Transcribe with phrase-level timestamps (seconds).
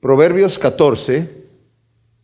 [0.00, 1.28] Proverbios 14.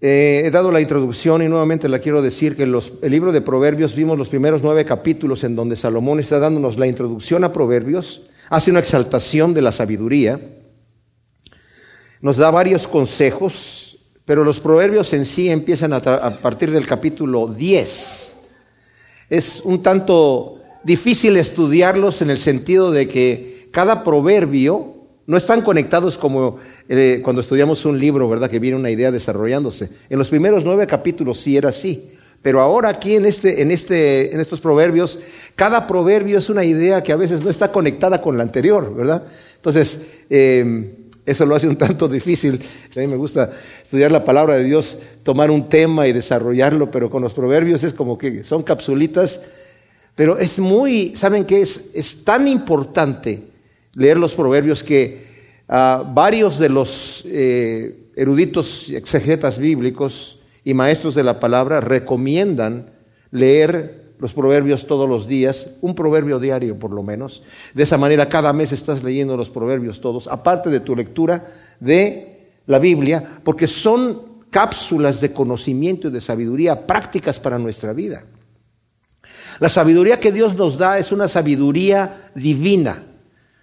[0.01, 3.43] Eh, he dado la introducción y nuevamente la quiero decir que los, el libro de
[3.43, 8.23] Proverbios vimos los primeros nueve capítulos en donde Salomón está dándonos la introducción a Proverbios,
[8.49, 10.41] hace una exaltación de la sabiduría,
[12.23, 17.47] nos da varios consejos, pero los Proverbios en sí empiezan a, a partir del capítulo
[17.47, 18.33] 10.
[19.29, 24.95] Es un tanto difícil estudiarlos en el sentido de que cada proverbio
[25.27, 26.59] no están conectados como
[26.89, 28.51] eh, cuando estudiamos un libro, ¿verdad?
[28.51, 29.91] Que viene una idea desarrollándose.
[30.09, 32.11] En los primeros nueve capítulos sí era así.
[32.43, 35.19] Pero ahora aquí en, este, en, este, en estos proverbios,
[35.57, 39.25] cada proverbio es una idea que a veces no está conectada con la anterior, ¿verdad?
[39.57, 40.93] Entonces, em,
[41.25, 42.61] eso lo hace un tanto difícil.
[42.95, 43.51] A mí me gusta
[43.83, 47.93] estudiar la palabra de Dios, tomar un tema y desarrollarlo, pero con los proverbios es
[47.93, 49.41] como que son capsulitas.
[50.15, 51.61] Pero es muy, ¿saben qué?
[51.61, 53.43] Es, es tan importante
[53.95, 55.36] leer los proverbios que
[55.69, 62.91] ah, varios de los eh, eruditos exegetas bíblicos y maestros de la palabra recomiendan
[63.31, 67.43] leer los proverbios todos los días, un proverbio diario por lo menos.
[67.75, 72.51] De esa manera cada mes estás leyendo los proverbios todos, aparte de tu lectura de
[72.67, 78.25] la Biblia, porque son cápsulas de conocimiento y de sabiduría prácticas para nuestra vida.
[79.59, 83.03] La sabiduría que Dios nos da es una sabiduría divina.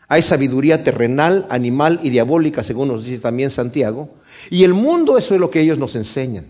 [0.07, 4.09] Hay sabiduría terrenal, animal y diabólica, según nos dice también Santiago.
[4.49, 6.45] Y el mundo, eso es lo que ellos nos enseñan.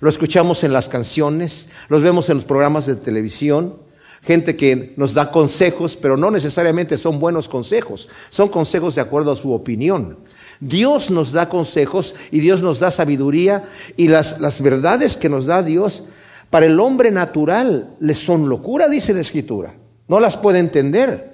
[0.00, 3.76] Lo escuchamos en las canciones, los vemos en los programas de televisión,
[4.22, 9.32] gente que nos da consejos, pero no necesariamente son buenos consejos, son consejos de acuerdo
[9.32, 10.18] a su opinión.
[10.60, 13.64] Dios nos da consejos y Dios nos da sabiduría
[13.96, 16.04] y las, las verdades que nos da Dios
[16.50, 19.74] para el hombre natural le son locura, dice la Escritura.
[20.08, 21.31] No las puede entender.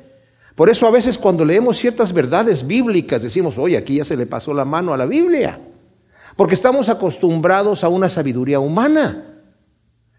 [0.58, 4.26] Por eso a veces cuando leemos ciertas verdades bíblicas decimos, oye, aquí ya se le
[4.26, 5.60] pasó la mano a la Biblia.
[6.34, 9.36] Porque estamos acostumbrados a una sabiduría humana.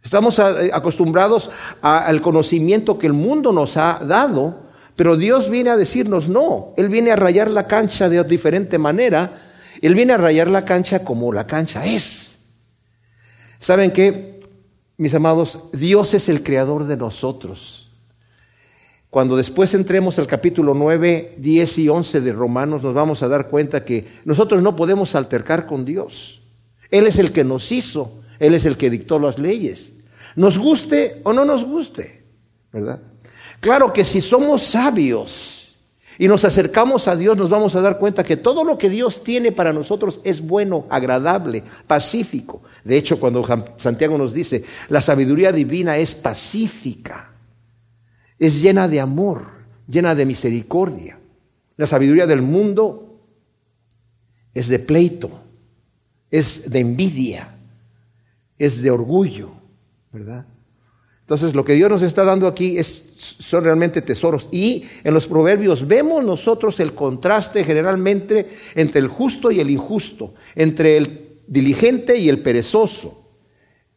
[0.02, 4.62] Estamos eh, acostumbrados al conocimiento que el mundo nos ha dado,
[4.96, 6.74] pero Dios viene a decirnos no.
[6.78, 9.42] Él viene a rayar la cancha de diferente manera.
[9.82, 12.40] Él viene a rayar la cancha como la cancha es.
[13.60, 14.40] ¿Saben qué?
[14.96, 17.89] Mis amados, Dios es el creador de nosotros.
[19.10, 23.50] Cuando después entremos al capítulo 9, 10 y 11 de Romanos, nos vamos a dar
[23.50, 26.44] cuenta que nosotros no podemos altercar con Dios.
[26.92, 29.94] Él es el que nos hizo, Él es el que dictó las leyes.
[30.36, 32.24] Nos guste o no nos guste,
[32.72, 33.00] ¿verdad?
[33.60, 35.76] Claro que si somos sabios
[36.20, 39.24] y nos acercamos a Dios, nos vamos a dar cuenta que todo lo que Dios
[39.24, 42.62] tiene para nosotros es bueno, agradable, pacífico.
[42.84, 43.44] De hecho, cuando
[43.78, 47.29] Santiago nos dice, la sabiduría divina es pacífica
[48.40, 49.46] es llena de amor,
[49.88, 51.20] llena de misericordia.
[51.78, 53.20] La sabiduría del mundo
[54.54, 55.30] es de pleito,
[56.32, 57.56] es de envidia,
[58.58, 59.52] es de orgullo,
[60.12, 60.46] ¿verdad?
[61.22, 64.50] Entonces lo que Dios nos está dando aquí es, son realmente tesoros.
[64.52, 70.34] Y en los proverbios vemos nosotros el contraste generalmente entre el justo y el injusto,
[70.56, 73.19] entre el diligente y el perezoso,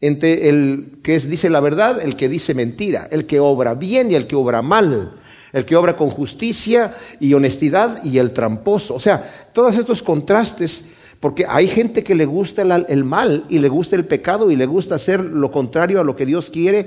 [0.02, 4.16] entre el que dice la verdad, el que dice mentira, el que obra bien y
[4.16, 5.12] el que obra mal,
[5.52, 8.96] el que obra con justicia y honestidad y el tramposo.
[8.96, 13.68] O sea, todos estos contrastes, porque hay gente que le gusta el, mal y le
[13.68, 16.86] gusta el pecado y le gusta hacer lo contrario a lo que Dios quiere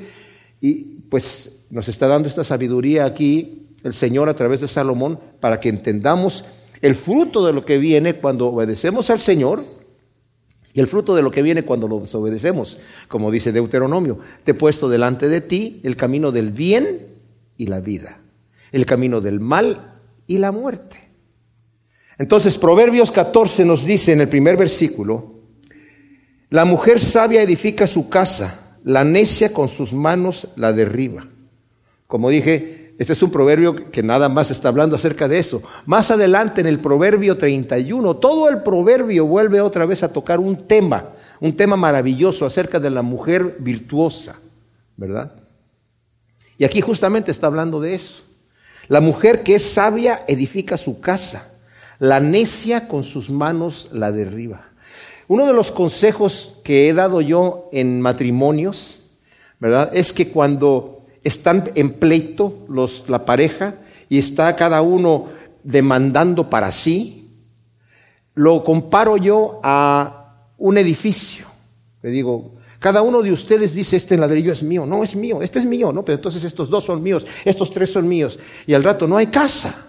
[0.60, 5.62] y pues nos está dando esta sabiduría aquí el Señor a través de Salomón para
[5.62, 6.44] que entendamos
[6.82, 9.64] el fruto de lo que viene cuando obedecemos al Señor
[10.76, 12.78] y el fruto de lo que viene cuando lo desobedecemos,
[13.08, 17.08] como dice Deuteronomio, te he puesto delante de ti el camino del bien
[17.56, 18.20] y la vida,
[18.74, 19.94] el camino del mal
[20.28, 21.00] y la muerte.
[22.18, 25.36] Entonces, Proverbios 14 nos dice en el primer versículo,
[26.50, 31.26] la mujer sabia edifica su casa, la necia con sus manos la derriba.
[32.06, 35.62] Como dije, este es un proverbio que nada más está hablando acerca de eso.
[35.86, 40.56] Más adelante en el proverbio 31, todo el proverbio vuelve otra vez a tocar un
[40.56, 41.10] tema,
[41.42, 44.36] un tema maravilloso acerca de la mujer virtuosa,
[44.96, 45.34] ¿verdad?
[46.58, 48.24] Y aquí justamente está hablando de eso.
[48.88, 51.52] La mujer que es sabia edifica su casa,
[52.00, 54.70] la necia con sus manos la derriba.
[55.28, 59.02] Uno de los consejos que he dado yo en matrimonios,
[59.60, 59.90] ¿verdad?
[59.94, 60.95] Es que cuando
[61.26, 63.76] están en pleito los, la pareja
[64.08, 65.30] y está cada uno
[65.64, 67.32] demandando para sí,
[68.36, 71.48] lo comparo yo a un edificio.
[72.04, 74.86] Le digo, cada uno de ustedes dice, este ladrillo es mío.
[74.86, 76.06] No, es mío, este es mío, ¿no?
[76.06, 78.38] Pero entonces estos dos son míos, estos tres son míos.
[78.68, 79.88] Y al rato no hay casa.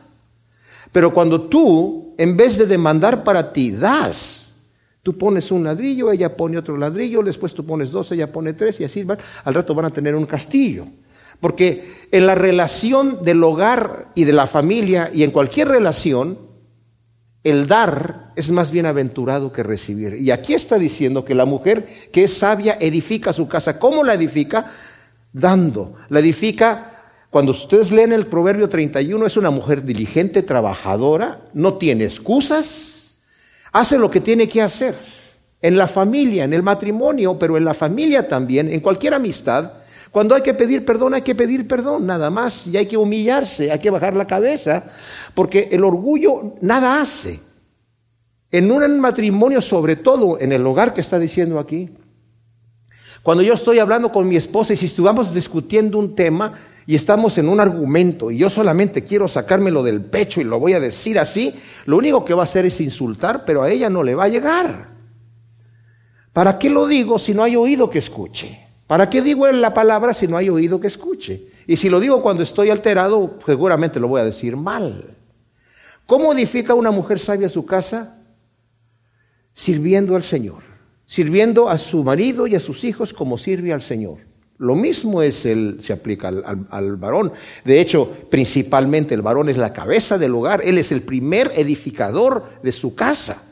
[0.90, 4.46] Pero cuando tú, en vez de demandar para ti, das,
[5.06, 8.80] Tú pones un ladrillo, ella pone otro ladrillo, después tú pones dos, ella pone tres
[8.80, 9.16] y así van.
[9.44, 10.84] Al rato van a tener un castillo.
[11.40, 16.38] Porque en la relación del hogar y de la familia y en cualquier relación,
[17.44, 20.14] el dar es más bienaventurado que recibir.
[20.14, 23.78] Y aquí está diciendo que la mujer que es sabia edifica su casa.
[23.78, 24.72] ¿Cómo la edifica?
[25.32, 25.94] Dando.
[26.08, 32.04] La edifica, cuando ustedes leen el Proverbio 31, es una mujer diligente, trabajadora, no tiene
[32.04, 33.18] excusas,
[33.72, 34.94] hace lo que tiene que hacer.
[35.62, 39.72] En la familia, en el matrimonio, pero en la familia también, en cualquier amistad,
[40.10, 42.66] cuando hay que pedir perdón, hay que pedir perdón, nada más.
[42.66, 44.84] Y hay que humillarse, hay que bajar la cabeza,
[45.34, 47.40] porque el orgullo nada hace.
[48.50, 51.90] En un matrimonio, sobre todo en el hogar que está diciendo aquí,
[53.22, 56.54] cuando yo estoy hablando con mi esposa y si estuvamos discutiendo un tema
[56.86, 60.74] y estamos en un argumento y yo solamente quiero sacármelo del pecho y lo voy
[60.74, 61.52] a decir así,
[61.86, 64.28] lo único que va a hacer es insultar, pero a ella no le va a
[64.28, 64.90] llegar.
[66.32, 68.65] ¿Para qué lo digo si no hay oído que escuche?
[68.86, 71.48] ¿Para qué digo la palabra si no hay oído que escuche?
[71.66, 75.16] Y si lo digo cuando estoy alterado, seguramente lo voy a decir mal.
[76.06, 78.18] ¿Cómo edifica una mujer sabia su casa?
[79.52, 80.62] Sirviendo al Señor,
[81.04, 84.18] sirviendo a su marido y a sus hijos como sirve al Señor.
[84.58, 87.32] Lo mismo es el, se aplica al, al, varón.
[87.64, 90.62] De hecho, principalmente el varón es la cabeza del hogar.
[90.64, 93.42] Él es el primer edificador de su casa.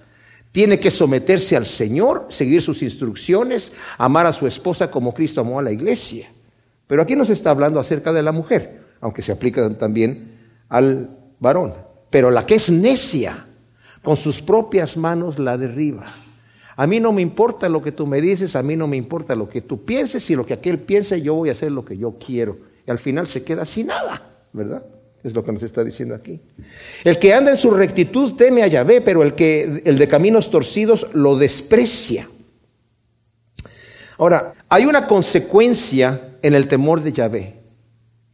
[0.55, 5.59] Tiene que someterse al Señor, seguir sus instrucciones, amar a su esposa como Cristo amó
[5.59, 6.31] a la iglesia.
[6.87, 11.11] Pero aquí no se está hablando acerca de la mujer, aunque se aplica también al
[11.41, 11.75] varón.
[12.09, 13.47] Pero la que es necia,
[14.01, 16.15] con sus propias manos la derriba.
[16.77, 19.35] A mí no me importa lo que tú me dices, a mí no me importa
[19.35, 21.97] lo que tú pienses y lo que aquel piense, yo voy a hacer lo que
[21.97, 22.59] yo quiero.
[22.87, 24.23] Y al final se queda sin nada,
[24.53, 24.85] ¿verdad?
[25.25, 26.39] Es lo que nos está diciendo aquí.
[27.03, 30.51] El que anda en su rectitud teme a Yahvé, pero el que el de caminos
[30.51, 32.29] torcidos lo desprecia.
[34.19, 37.55] Ahora, hay una consecuencia en el temor de Yahvé,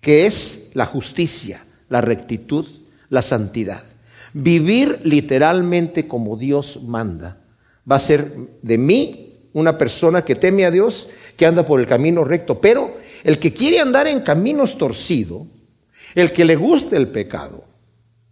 [0.01, 2.67] que es la justicia, la rectitud,
[3.09, 3.85] la santidad.
[4.33, 7.39] Vivir literalmente como Dios manda
[7.91, 8.33] va a ser
[8.63, 12.97] de mí una persona que teme a Dios, que anda por el camino recto, pero
[13.25, 15.47] el que quiere andar en caminos torcidos,
[16.15, 17.65] el que le guste el pecado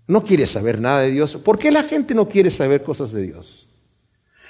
[0.06, 1.36] no quiere saber nada de Dios.
[1.36, 3.68] ¿Por qué la gente no quiere saber cosas de Dios?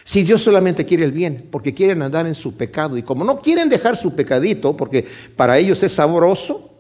[0.05, 2.97] Si Dios solamente quiere el bien, porque quieren andar en su pecado.
[2.97, 5.05] Y como no quieren dejar su pecadito, porque
[5.37, 6.77] para ellos es sabroso,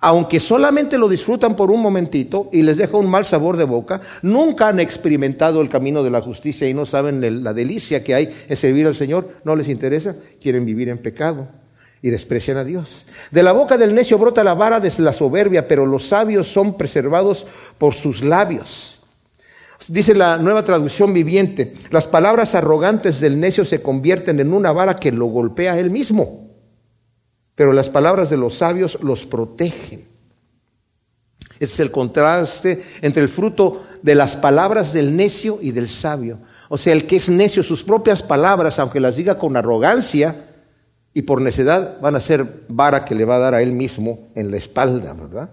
[0.00, 4.00] aunque solamente lo disfrutan por un momentito y les deja un mal sabor de boca,
[4.22, 8.34] nunca han experimentado el camino de la justicia y no saben la delicia que hay
[8.48, 11.48] en servir al Señor, no les interesa, quieren vivir en pecado
[12.04, 13.06] y desprecian a Dios.
[13.30, 16.76] De la boca del necio brota la vara de la soberbia, pero los sabios son
[16.76, 17.46] preservados
[17.78, 18.98] por sus labios.
[19.88, 24.96] Dice la nueva traducción viviente, las palabras arrogantes del necio se convierten en una vara
[24.96, 26.50] que lo golpea a él mismo,
[27.54, 30.06] pero las palabras de los sabios los protegen.
[31.58, 36.40] Este es el contraste entre el fruto de las palabras del necio y del sabio.
[36.68, 40.43] O sea, el que es necio, sus propias palabras, aunque las diga con arrogancia,
[41.14, 44.28] y por necedad van a ser vara que le va a dar a él mismo
[44.34, 45.48] en la espalda, ¿verdad?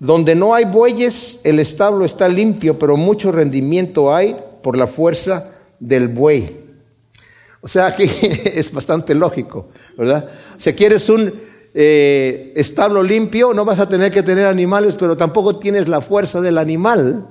[0.00, 5.52] Donde no hay bueyes, el establo está limpio, pero mucho rendimiento hay por la fuerza
[5.78, 6.64] del buey.
[7.60, 8.04] O sea, aquí
[8.44, 10.28] es bastante lógico, ¿verdad?
[10.58, 11.32] Si quieres un
[11.72, 16.40] eh, establo limpio, no vas a tener que tener animales, pero tampoco tienes la fuerza
[16.40, 17.28] del animal.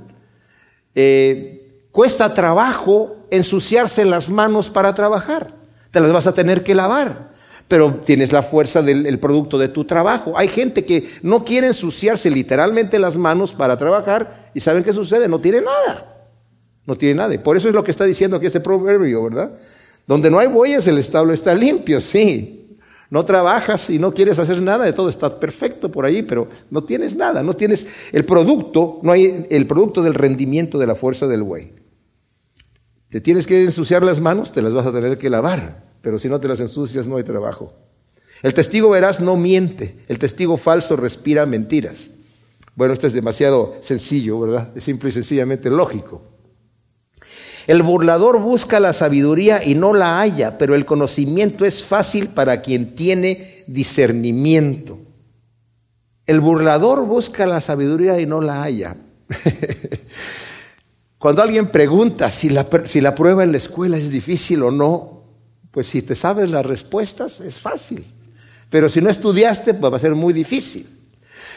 [0.95, 5.55] Eh, cuesta trabajo ensuciarse las manos para trabajar.
[5.91, 7.32] Te las vas a tener que lavar
[7.73, 10.37] pero tienes la fuerza del producto de tu trabajo.
[10.37, 15.27] Hay gente que no quiere ensuciarse literalmente las manos para trabajar y ¿saben qué sucede?
[15.27, 16.29] No tiene nada.
[16.85, 17.33] No tiene nada.
[17.33, 19.53] Y por eso es lo que está diciendo aquí este proverbio, ¿verdad?
[20.05, 22.77] Donde no hay bueyes, el establo está limpio, sí.
[23.09, 26.83] No trabajas y no quieres hacer nada, de todo está perfecto por ahí, pero no
[26.83, 31.25] tienes nada, no tienes el producto, no hay el producto del rendimiento de la fuerza
[31.25, 31.73] del buey.
[33.09, 36.27] Te tienes que ensuciar las manos, te las vas a tener que lavar pero si
[36.27, 37.73] no te las ensucias no hay trabajo.
[38.43, 42.09] El testigo veraz no miente, el testigo falso respira mentiras.
[42.75, 44.71] Bueno, esto es demasiado sencillo, ¿verdad?
[44.75, 46.21] Es simple y sencillamente lógico.
[47.67, 52.61] El burlador busca la sabiduría y no la halla, pero el conocimiento es fácil para
[52.61, 54.99] quien tiene discernimiento.
[56.25, 58.97] El burlador busca la sabiduría y no la halla.
[61.17, 65.22] Cuando alguien pregunta si la, si la prueba en la escuela es difícil o no,
[65.73, 68.05] pues si te sabes las respuestas es fácil,
[68.69, 70.87] pero si no estudiaste pues va a ser muy difícil.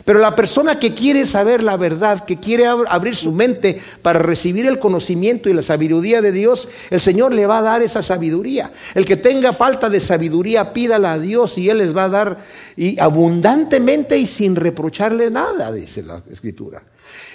[0.04, 4.66] Pero la persona que quiere saber la verdad, que quiere abrir su mente para recibir
[4.66, 8.72] el conocimiento y la sabiduría de Dios, el Señor le va a dar esa sabiduría.
[8.94, 12.38] El que tenga falta de sabiduría, pídala a Dios y Él les va a dar
[12.76, 16.82] y abundantemente y sin reprocharle nada, dice la Escritura.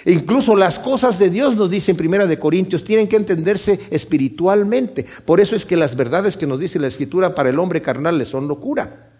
[0.04, 5.06] Incluso las cosas de Dios, nos dice en Primera de Corintios, tienen que entenderse espiritualmente.
[5.24, 8.18] Por eso es que las verdades que nos dice la Escritura para el hombre carnal
[8.18, 9.11] le son locura.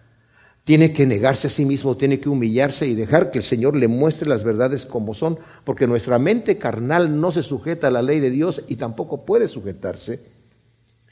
[0.63, 3.89] Tiene que negarse a sí mismo, tiene que humillarse y dejar que el Señor le
[3.89, 8.21] muestre las verdades como son, porque nuestra mente carnal no se sujeta a la ley
[8.21, 10.21] de Dios y tampoco puede sujetarse.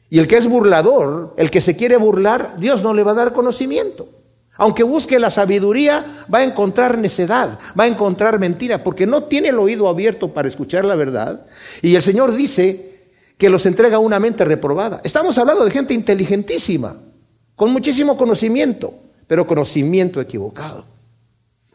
[0.09, 3.15] Y el que es burlador, el que se quiere burlar, Dios no le va a
[3.15, 4.07] dar conocimiento.
[4.55, 9.49] Aunque busque la sabiduría, va a encontrar necedad, va a encontrar mentira, porque no tiene
[9.49, 11.45] el oído abierto para escuchar la verdad.
[11.81, 15.01] Y el Señor dice que los entrega una mente reprobada.
[15.03, 16.95] Estamos hablando de gente inteligentísima,
[17.55, 20.83] con muchísimo conocimiento pero conocimiento equivocado.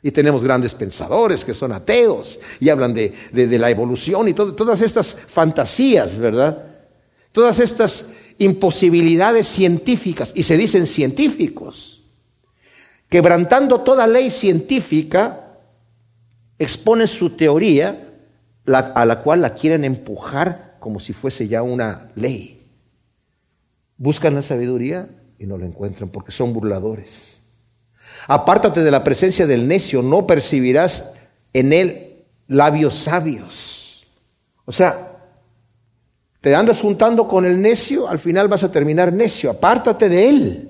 [0.03, 5.15] Y tenemos grandes pensadores que son ateos y hablan de, la evolución y todas estas
[5.15, 6.67] fantasías, ¿verdad?
[7.33, 12.03] Todas estas imposibilidades científicas, y se dicen científicos,
[13.09, 15.57] quebrantando toda ley científica,
[16.59, 18.13] exponen su teoría
[18.67, 22.71] a la cual la quieren empujar como si fuese ya una ley.
[23.97, 25.09] Buscan la sabiduría
[25.39, 27.36] y no la encuentran porque son burladores.
[28.27, 31.13] Apártate de la presencia del necio, no percibirás
[31.53, 34.07] en él labios sabios.
[34.65, 35.13] O sea,
[36.41, 39.51] te andas juntando con el necio, al final vas a terminar necio.
[39.51, 40.69] Apártate de él,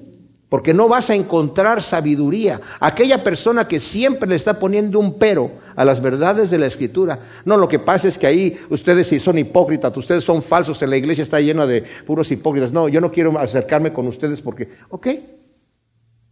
[0.48, 2.60] porque no vas a encontrar sabiduría.
[2.78, 7.18] Aquella persona que siempre le está poniendo un pero a las verdades de la escritura.
[7.44, 10.90] No, lo que pasa es que ahí ustedes sí son hipócritas, ustedes son falsos, en
[10.90, 12.72] la iglesia está llena de puros hipócritas.
[12.72, 15.08] No, yo no quiero acercarme con ustedes porque, ok,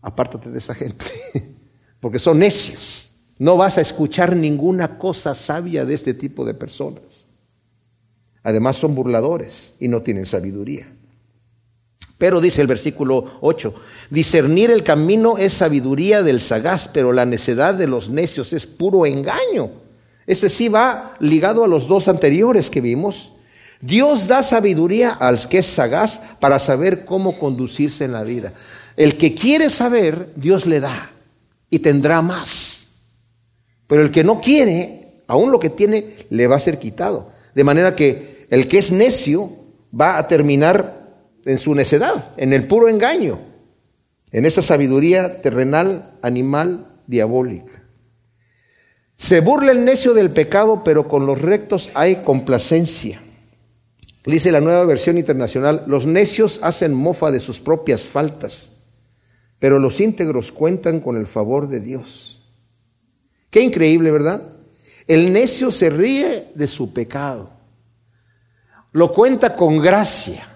[0.04, 1.06] apártate de esa gente,
[2.00, 3.10] porque son necios.
[3.38, 7.26] No vas a escuchar ninguna cosa sabia de este tipo de personas.
[8.42, 10.86] Además son burladores y no tienen sabiduría.
[12.18, 13.74] Pero dice el versículo 8,
[14.10, 19.06] discernir el camino es sabiduría del sagaz, pero la necedad de los necios es puro
[19.06, 19.70] engaño.
[20.26, 23.32] Este sí va ligado a los dos anteriores que vimos.
[23.80, 28.52] Dios da sabiduría al que es sagaz para saber cómo conducirse en la vida.
[28.96, 31.10] El que quiere saber, Dios le da
[31.68, 32.86] y tendrá más.
[33.86, 37.30] Pero el que no quiere, aún lo que tiene, le va a ser quitado.
[37.54, 39.50] De manera que el que es necio
[39.98, 41.04] va a terminar
[41.44, 43.40] en su necedad, en el puro engaño,
[44.30, 47.82] en esa sabiduría terrenal, animal, diabólica.
[49.16, 53.20] Se burla el necio del pecado, pero con los rectos hay complacencia.
[54.24, 58.73] Dice la nueva versión internacional, los necios hacen mofa de sus propias faltas
[59.64, 62.42] pero los íntegros cuentan con el favor de Dios.
[63.48, 64.42] Qué increíble, ¿verdad?
[65.06, 67.48] El necio se ríe de su pecado,
[68.92, 70.46] lo cuenta con gracia,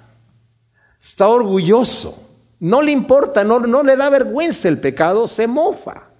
[1.00, 2.22] está orgulloso,
[2.60, 6.10] no le importa, no, le da vergüenza el pecado, se mofa,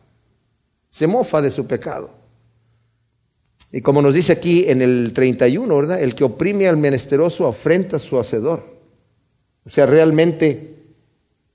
[0.91, 2.09] se mofa de su pecado.
[3.71, 6.03] Y como nos dice aquí en el 31, ¿verdad?
[6.03, 8.65] El que oprime al menesteroso afrenta a su hacedor.
[9.67, 10.78] O sea, realmente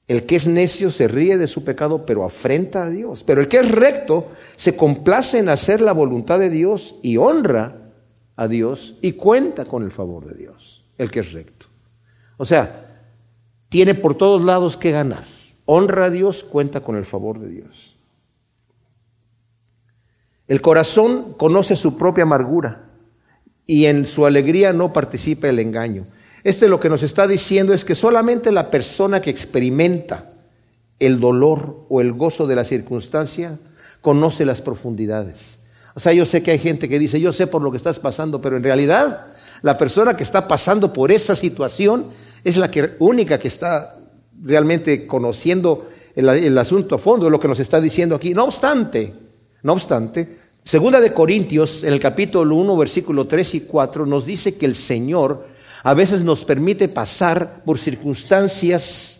[0.07, 3.23] el que es necio se ríe de su pecado, pero afrenta a Dios.
[3.23, 7.77] Pero el que es recto se complace en hacer la voluntad de Dios y honra
[8.35, 10.83] a Dios y cuenta con el favor de Dios.
[10.97, 11.67] El que es recto.
[12.37, 13.01] O sea,
[13.69, 15.23] tiene por todos lados que ganar.
[15.65, 17.95] Honra a Dios, cuenta con el favor de Dios.
[20.47, 22.89] El corazón conoce su propia amargura
[23.65, 26.05] y en su alegría no participa el engaño.
[26.43, 30.31] Este lo que nos está diciendo es que solamente la persona que experimenta
[30.99, 33.57] el dolor o el gozo de la circunstancia
[34.01, 35.57] conoce las profundidades.
[35.95, 37.99] O sea, yo sé que hay gente que dice, yo sé por lo que estás
[37.99, 39.27] pasando, pero en realidad
[39.61, 42.07] la persona que está pasando por esa situación
[42.43, 43.95] es la que, única que está
[44.41, 48.33] realmente conociendo el, asunto a fondo, lo que nos está diciendo aquí.
[48.33, 49.13] No obstante,
[49.61, 54.55] no obstante, segunda de Corintios, en el capítulo 1, versículo 3 y 4, nos dice
[54.55, 55.52] que el Señor
[55.83, 59.19] a veces nos permite pasar por circunstancias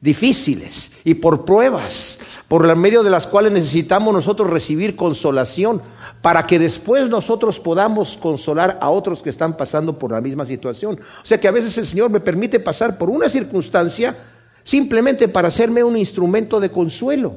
[0.00, 5.82] difíciles y por pruebas, por medio de las cuales necesitamos nosotros recibir consolación,
[6.22, 10.98] para que después nosotros podamos consolar a otros que están pasando por la misma situación.
[11.22, 14.16] O sea que a veces el Señor me permite pasar por una circunstancia
[14.62, 17.36] simplemente para hacerme un instrumento de consuelo,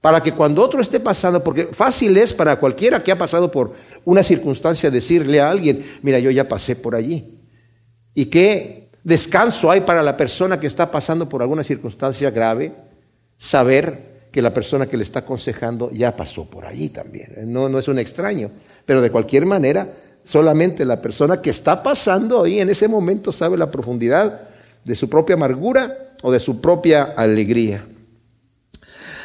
[0.00, 3.74] para que cuando otro esté pasando, porque fácil es para cualquiera que ha pasado por
[4.04, 7.37] una circunstancia decirle a alguien, mira, yo ya pasé por allí.
[8.18, 12.74] ¿Y qué descanso hay para la persona que está pasando por alguna circunstancia grave?
[13.36, 17.36] Saber que la persona que le está aconsejando ya pasó por allí también.
[17.46, 18.50] No, no es un extraño,
[18.84, 19.86] pero de cualquier manera,
[20.24, 24.48] solamente la persona que está pasando ahí en ese momento sabe la profundidad
[24.84, 27.86] de su propia amargura o de su propia alegría.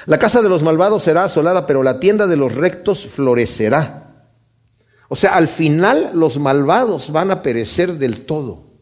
[0.06, 4.28] La casa de los malvados será asolada, pero la tienda de los rectos florecerá.
[5.10, 8.73] O sea, al final los malvados van a perecer del todo.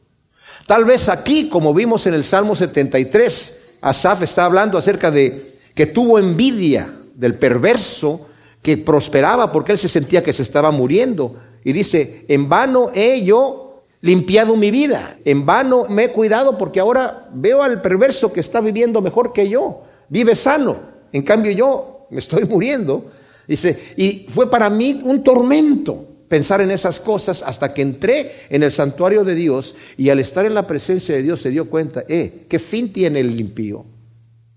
[0.72, 5.86] Tal vez aquí, como vimos en el Salmo 73, Asaf está hablando acerca de que
[5.86, 8.28] tuvo envidia del perverso
[8.62, 11.36] que prosperaba porque él se sentía que se estaba muriendo.
[11.66, 16.80] Y dice, en vano he yo limpiado mi vida, en vano me he cuidado porque
[16.80, 20.78] ahora veo al perverso que está viviendo mejor que yo, vive sano,
[21.12, 23.12] en cambio yo me estoy muriendo.
[23.46, 28.64] Dice, y fue para mí un tormento pensar en esas cosas hasta que entré en
[28.64, 32.06] el santuario de Dios y al estar en la presencia de Dios se dio cuenta,
[32.08, 33.86] eh, ¿qué fin tiene el impío?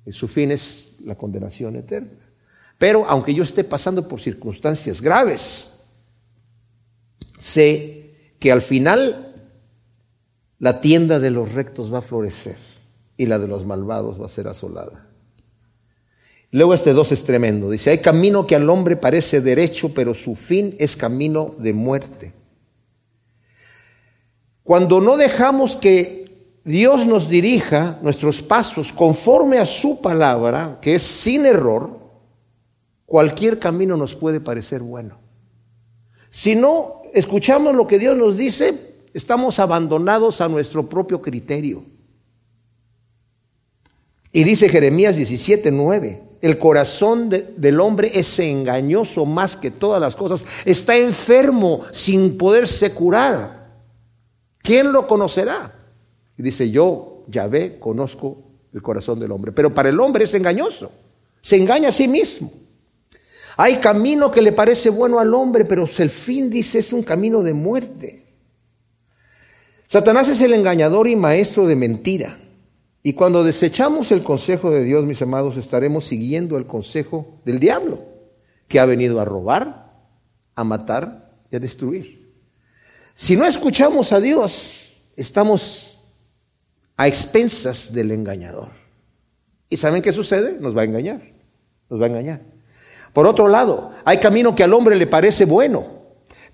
[0.07, 2.31] Y su fin es la condenación eterna.
[2.79, 5.83] Pero aunque yo esté pasando por circunstancias graves,
[7.41, 9.35] sé que al final
[10.61, 12.57] la tienda de los rectos va a florecer
[13.17, 15.09] y la de los malvados va a ser asolada.
[16.55, 17.69] Luego este dos es tremendo.
[17.69, 22.33] Dice, hay camino que al hombre parece derecho, pero su fin es camino de muerte.
[24.63, 31.03] Cuando no dejamos que Dios nos dirija nuestros pasos conforme a su palabra, que es
[31.03, 31.99] sin error,
[33.05, 35.19] cualquier camino nos puede parecer bueno.
[36.31, 41.83] Si no escuchamos lo que Dios nos dice, estamos abandonados a nuestro propio criterio.
[44.31, 50.15] Y dice Jeremías 17, 9, el corazón del hombre es engañoso más que todas las
[50.15, 50.45] cosas.
[50.67, 53.71] Está enfermo sin poderse curar.
[54.59, 55.75] ¿Quién lo conocerá?
[56.37, 58.43] Y dice, yo, Yahvé, conozco
[58.75, 59.53] el corazón del hombre.
[59.53, 60.93] Pero para el hombre es engañoso.
[61.41, 62.53] Se engaña a sí mismo.
[63.57, 67.43] Hay camino que le parece bueno al hombre, pero el fin, dice, es un camino
[67.43, 68.27] de muerte.
[69.87, 72.39] Satanás es el engañador y maestro de mentira.
[73.07, 78.03] Y cuando desechamos el consejo de Dios, mis amados, estaremos siguiendo el consejo del diablo,
[78.67, 79.93] que ha venido a robar,
[80.55, 82.33] a matar y a destruir.
[83.15, 86.03] Si no escuchamos a Dios, estamos
[86.97, 88.71] a expensas del engañador.
[89.69, 90.59] ¿Y saben qué sucede?
[90.59, 91.21] Nos va a engañar.
[91.91, 92.41] Nos va a engañar.
[93.13, 95.87] Por otro lado, hay camino que al hombre le parece bueno,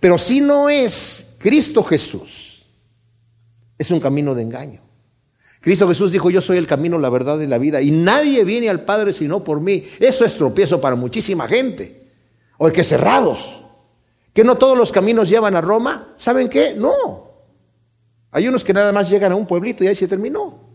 [0.01, 2.67] pero si no es Cristo Jesús,
[3.79, 4.90] es un camino de engaño.
[5.61, 8.71] Cristo Jesús dijo, yo soy el camino, la verdad y la vida, y nadie viene
[8.71, 9.85] al Padre sino por mí.
[9.99, 12.09] Eso es tropiezo para muchísima gente.
[12.57, 13.63] O que cerrados.
[14.33, 16.15] Que no todos los caminos llevan a Roma.
[16.17, 16.75] ¿Saben qué?
[16.75, 17.31] No.
[18.31, 20.71] Hay unos que nada más llegan a un pueblito y ahí se terminó.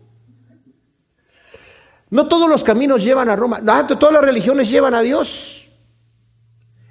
[2.09, 3.59] No todos los caminos llevan a Roma.
[3.61, 5.67] No, todas las religiones llevan a Dios.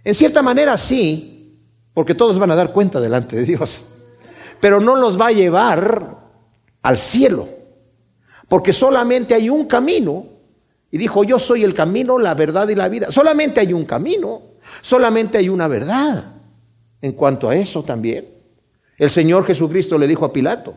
[0.03, 1.61] En cierta manera sí,
[1.93, 3.97] porque todos van a dar cuenta delante de Dios.
[4.61, 6.19] Pero no los va a llevar
[6.83, 7.49] al cielo.
[8.55, 10.27] Porque solamente hay un camino.
[10.93, 13.11] Y dijo, yo soy el camino, la verdad y la vida.
[13.11, 14.43] Solamente hay un camino,
[14.81, 16.23] solamente hay una verdad.
[17.03, 18.29] En cuanto a eso también,
[18.97, 20.73] el Señor Jesucristo le dijo a Pilato,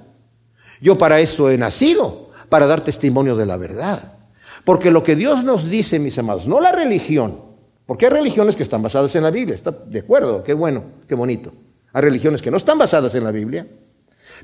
[0.81, 4.13] yo para esto he nacido, para dar testimonio de la verdad.
[4.63, 7.39] Porque lo que Dios nos dice, mis amados, no la religión,
[7.85, 11.13] porque hay religiones que están basadas en la Biblia, está de acuerdo, qué bueno, qué
[11.13, 11.53] bonito.
[11.93, 13.67] Hay religiones que no están basadas en la Biblia,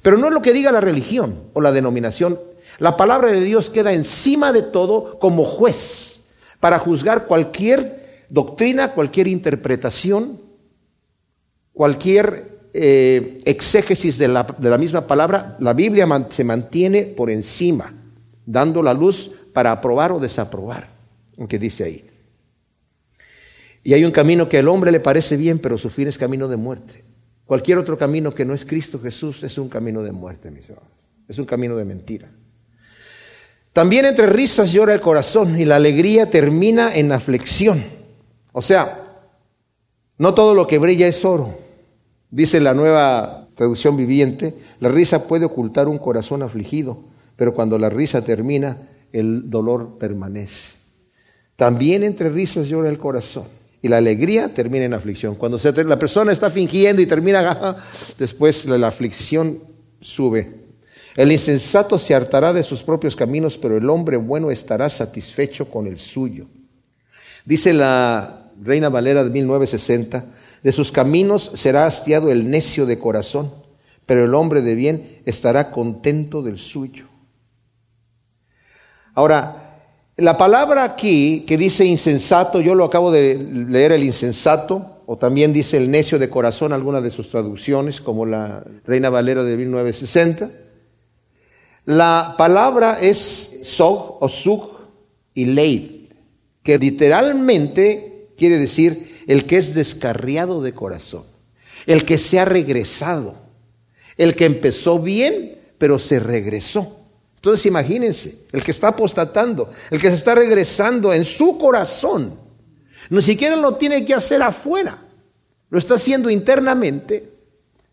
[0.03, 3.69] pero no es lo que diga la religión o la denominación la palabra de Dios
[3.69, 6.25] queda encima de todo como juez
[6.59, 10.39] para juzgar cualquier doctrina, cualquier interpretación,
[11.73, 15.55] cualquier eh, exégesis de la, misma palabra.
[15.59, 17.93] La Biblia se mantiene por encima,
[18.45, 20.89] dando la luz para aprobar o desaprobar,
[21.38, 22.09] aunque dice ahí.
[23.83, 26.47] Y hay un camino que al hombre le parece bien, pero su fin es camino
[26.47, 27.03] de muerte.
[27.45, 30.91] Cualquier otro camino que no es Cristo Jesús es un camino de muerte, mis hermanos.
[31.27, 32.29] Es un camino de mentira.
[33.73, 37.83] También entre risas llora el corazón y la alegría termina en aflicción.
[38.51, 38.99] O sea,
[40.19, 41.57] no todo lo que brilla es oro.
[42.29, 46.99] Dice la nueva traducción viviente, la risa puede ocultar un corazón afligido,
[47.36, 48.77] pero cuando la risa termina,
[49.12, 50.75] el dolor permanece.
[51.55, 53.45] También entre risas llora el corazón
[53.81, 55.33] y la alegría termina en aflicción.
[55.33, 57.77] Cuando la persona está fingiendo y termina,
[58.19, 59.59] después la aflicción
[59.99, 60.62] sube
[61.15, 65.88] el insensato se hartará de sus propios caminos, pero el hombre bueno estará satisfecho con
[65.88, 66.47] el suyo.
[67.45, 70.26] Dice la Reina Valera de 1960,
[70.63, 73.52] de sus caminos será hastiado el necio de corazón,
[74.06, 77.06] pero el hombre de bien estará contento del suyo.
[79.13, 79.60] Ahora,
[80.15, 85.54] La palabra aquí que dice insensato, yo lo acabo de leer el insensato, o también
[85.54, 90.52] dice el necio de corazón, algunas de sus traducciones, como la Reina Valera de 1960.
[91.85, 94.77] La palabra es sog o sug
[95.33, 96.13] y leid,
[96.61, 101.25] que literalmente quiere decir el que es descarriado de corazón,
[101.85, 103.35] el que se ha regresado,
[104.15, 106.99] el que empezó bien, pero se regresó.
[107.35, 112.39] Entonces imagínense, el que está apostatando, el que se está regresando en su corazón,
[113.09, 115.05] ni siquiera lo tiene que hacer afuera,
[115.69, 117.29] lo está haciendo internamente,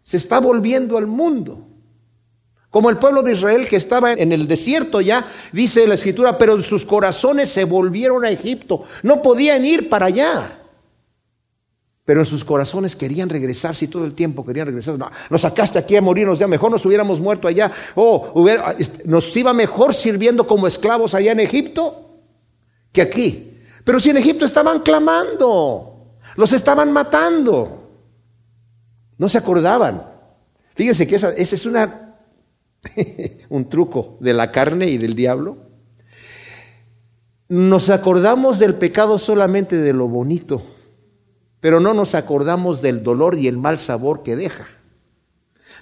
[0.05, 1.67] se está volviendo al mundo.
[2.71, 6.63] Como el pueblo de Israel que estaba en el desierto ya, dice la escritura, pero
[6.63, 10.57] sus corazones se volvieron a Egipto, no podían ir para allá
[12.11, 14.99] pero en sus corazones querían regresarse y todo el tiempo querían regresar.
[14.99, 17.71] No, nos sacaste aquí a morirnos ya, mejor nos hubiéramos muerto allá.
[17.95, 22.19] O este, nos iba mejor sirviendo como esclavos allá en Egipto
[22.91, 23.57] que aquí.
[23.85, 27.93] Pero si en Egipto estaban clamando, los estaban matando.
[29.17, 30.05] No se acordaban.
[30.75, 32.10] Fíjense que esa, es una,
[33.49, 35.59] un truco de la carne y del diablo.
[37.49, 40.63] Nos acordamos del pecado solamente de lo bonito
[41.61, 44.67] pero no nos acordamos del dolor y el mal sabor que deja.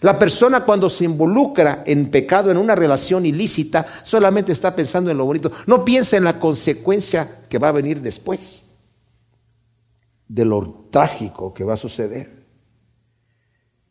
[0.01, 5.19] La persona cuando se involucra en pecado, en una relación ilícita, solamente está pensando en
[5.19, 5.51] lo bonito.
[5.67, 8.65] No piensa en la consecuencia que va a venir después,
[10.29, 12.45] de lo trágico que va a suceder.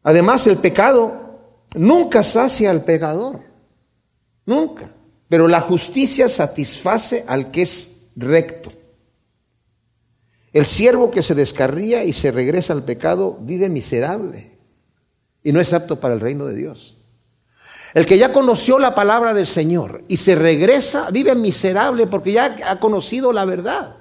[0.03, 1.26] Además, el pecado
[1.75, 3.41] nunca sacia al pecador,
[4.45, 4.91] nunca.
[5.29, 8.71] Pero la justicia satisface al que es recto.
[10.53, 14.57] El siervo que se descarría y se regresa al pecado vive miserable
[15.43, 16.97] y no es apto para el reino de Dios.
[17.93, 22.57] El que ya conoció la palabra del Señor y se regresa vive miserable porque ya
[22.65, 23.96] ha conocido la verdad.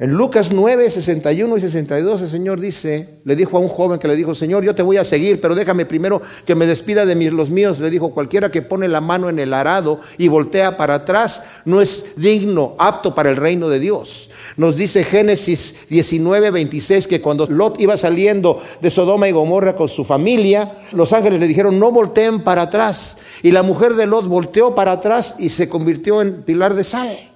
[0.00, 4.08] En Lucas 9, 61 y 62 el Señor dice, le dijo a un joven que
[4.08, 7.30] le dijo, Señor, yo te voy a seguir, pero déjame primero que me despida de
[7.30, 7.78] los míos.
[7.80, 11.82] Le dijo, cualquiera que pone la mano en el arado y voltea para atrás no
[11.82, 14.30] es digno, apto para el reino de Dios.
[14.56, 19.88] Nos dice Génesis 19, 26 que cuando Lot iba saliendo de Sodoma y Gomorra con
[19.88, 23.18] su familia, los ángeles le dijeron, no volteen para atrás.
[23.42, 27.29] Y la mujer de Lot volteó para atrás y se convirtió en pilar de sal.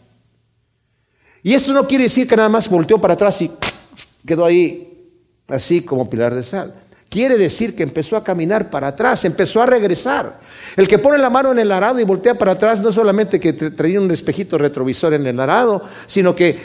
[1.44, 3.50] Y esto no quiere decir que nada más volteó para atrás y
[4.26, 5.10] quedó ahí
[5.46, 6.74] así como pilar de sal.
[7.10, 10.40] Quiere decir que empezó a caminar para atrás, empezó a regresar.
[10.74, 13.52] El que pone la mano en el arado y voltea para atrás no solamente que
[13.52, 16.58] traía un espejito retrovisor en el arado, sino que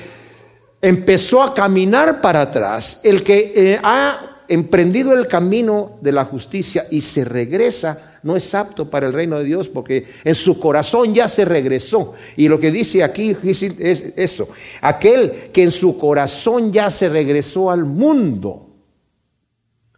[0.81, 3.01] empezó a caminar para atrás.
[3.03, 8.53] El que eh, ha emprendido el camino de la justicia y se regresa no es
[8.53, 12.13] apto para el reino de Dios porque en su corazón ya se regresó.
[12.35, 14.49] Y lo que dice aquí es eso,
[14.81, 18.69] aquel que en su corazón ya se regresó al mundo,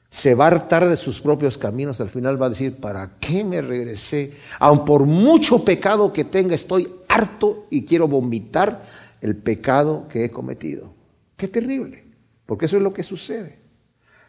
[0.09, 3.45] se va a hartar de sus propios caminos, al final va a decir, ¿para qué
[3.45, 4.33] me regresé?
[4.59, 8.83] Aun por mucho pecado que tenga, estoy harto y quiero vomitar
[9.21, 10.93] el pecado que he cometido.
[11.37, 12.03] Qué terrible,
[12.45, 13.59] porque eso es lo que sucede.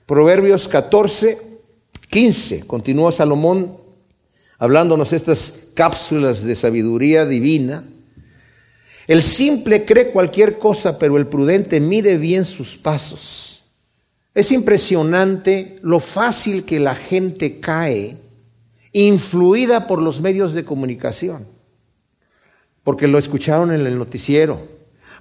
[0.07, 1.39] Proverbios 14,
[2.09, 3.82] 15, continúa Salomón
[4.63, 7.83] hablándonos estas cápsulas de sabiduría divina.
[9.09, 13.65] El simple cree cualquier cosa, pero el prudente mide bien sus pasos.
[14.33, 18.19] Es impresionante lo fácil que la gente cae
[18.93, 21.45] influida por los medios de comunicación,
[22.85, 24.69] porque lo escucharon en el noticiero,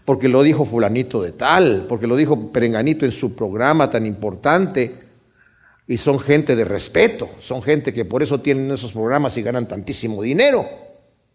[0.06, 5.01] porque lo dijo fulanito de tal, porque lo dijo perenganito en su programa tan importante,
[5.92, 9.68] y son gente de respeto, son gente que por eso tienen esos programas y ganan
[9.68, 10.66] tantísimo dinero,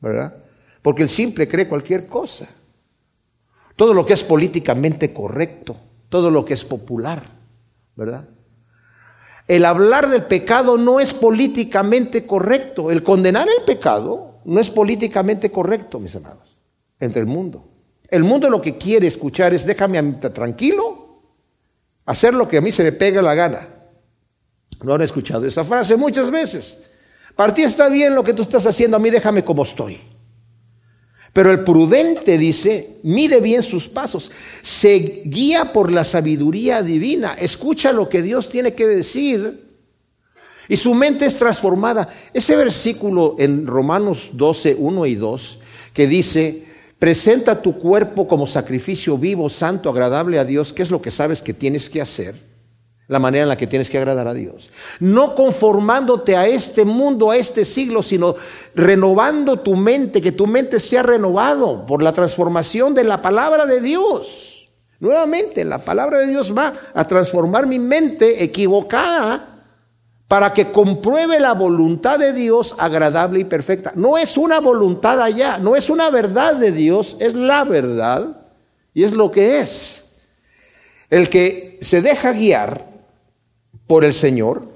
[0.01, 0.35] ¿verdad?
[0.81, 2.49] Porque el simple cree cualquier cosa.
[3.77, 5.77] Todo lo que es políticamente correcto,
[6.09, 7.33] todo lo que es popular,
[7.97, 8.31] ¿verdad?
[9.47, 12.91] El hablar del pecado no es políticamente correcto.
[12.91, 16.57] El condenar el pecado no es políticamente correcto, mis hermanos,
[16.99, 17.69] entre el mundo.
[18.09, 21.21] El mundo lo que quiere escuchar es déjame tranquilo,
[22.07, 23.76] hacer lo que a mí se me pega la gana.
[24.87, 26.79] ¿No han escuchado esa frase muchas veces?
[27.35, 29.99] Para ti está bien lo que tú estás haciendo, a mí déjame como estoy.
[31.33, 34.31] Pero el prudente dice, mide bien sus pasos,
[34.63, 39.61] se guía por la sabiduría divina, escucha lo que Dios tiene que decir
[40.69, 42.09] y su mente es transformada.
[42.33, 45.61] Ese versículo en Romanos 12, 1 y 2,
[45.95, 46.65] que dice,
[47.01, 51.43] presenta tu cuerpo como sacrificio vivo, santo, agradable a Dios, ¿qué es lo que sabes
[51.43, 52.56] que tienes que hacer?
[53.09, 54.71] La manera en la que tienes que agradar a Dios.
[54.99, 58.35] No conformándote a este mundo, a este siglo, sino
[58.75, 63.81] renovando tu mente, que tu mente sea renovado por la transformación de la palabra de
[63.81, 64.69] Dios.
[64.99, 69.53] Nuevamente, la palabra de Dios va a transformar mi mente equivocada
[70.27, 73.93] para que compruebe la voluntad de Dios agradable y perfecta.
[73.95, 78.49] No es una voluntad allá, no es una verdad de Dios, es la verdad
[78.93, 80.07] y es lo que es.
[81.09, 82.96] El que se deja guiar
[83.87, 84.69] por el Señor,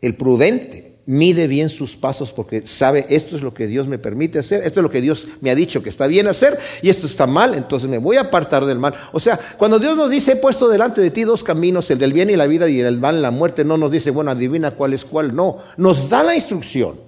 [0.00, 4.40] el prudente, mide bien sus pasos porque sabe esto es lo que Dios me permite
[4.40, 7.06] hacer, esto es lo que Dios me ha dicho que está bien hacer y esto
[7.06, 8.94] está mal, entonces me voy a apartar del mal.
[9.12, 12.12] O sea, cuando Dios nos dice, he puesto delante de ti dos caminos, el del
[12.12, 14.92] bien y la vida y el mal, la muerte, no nos dice, bueno, adivina cuál
[14.92, 17.00] es cuál, no, nos da la instrucción.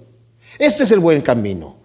[0.57, 1.77] Este es el buen camino.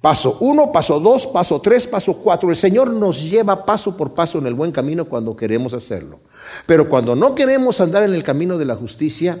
[0.00, 2.48] Paso uno, paso dos, paso tres, paso cuatro.
[2.48, 6.20] El Señor nos lleva paso por paso en el buen camino cuando queremos hacerlo.
[6.66, 9.38] Pero cuando no queremos andar en el camino de la justicia,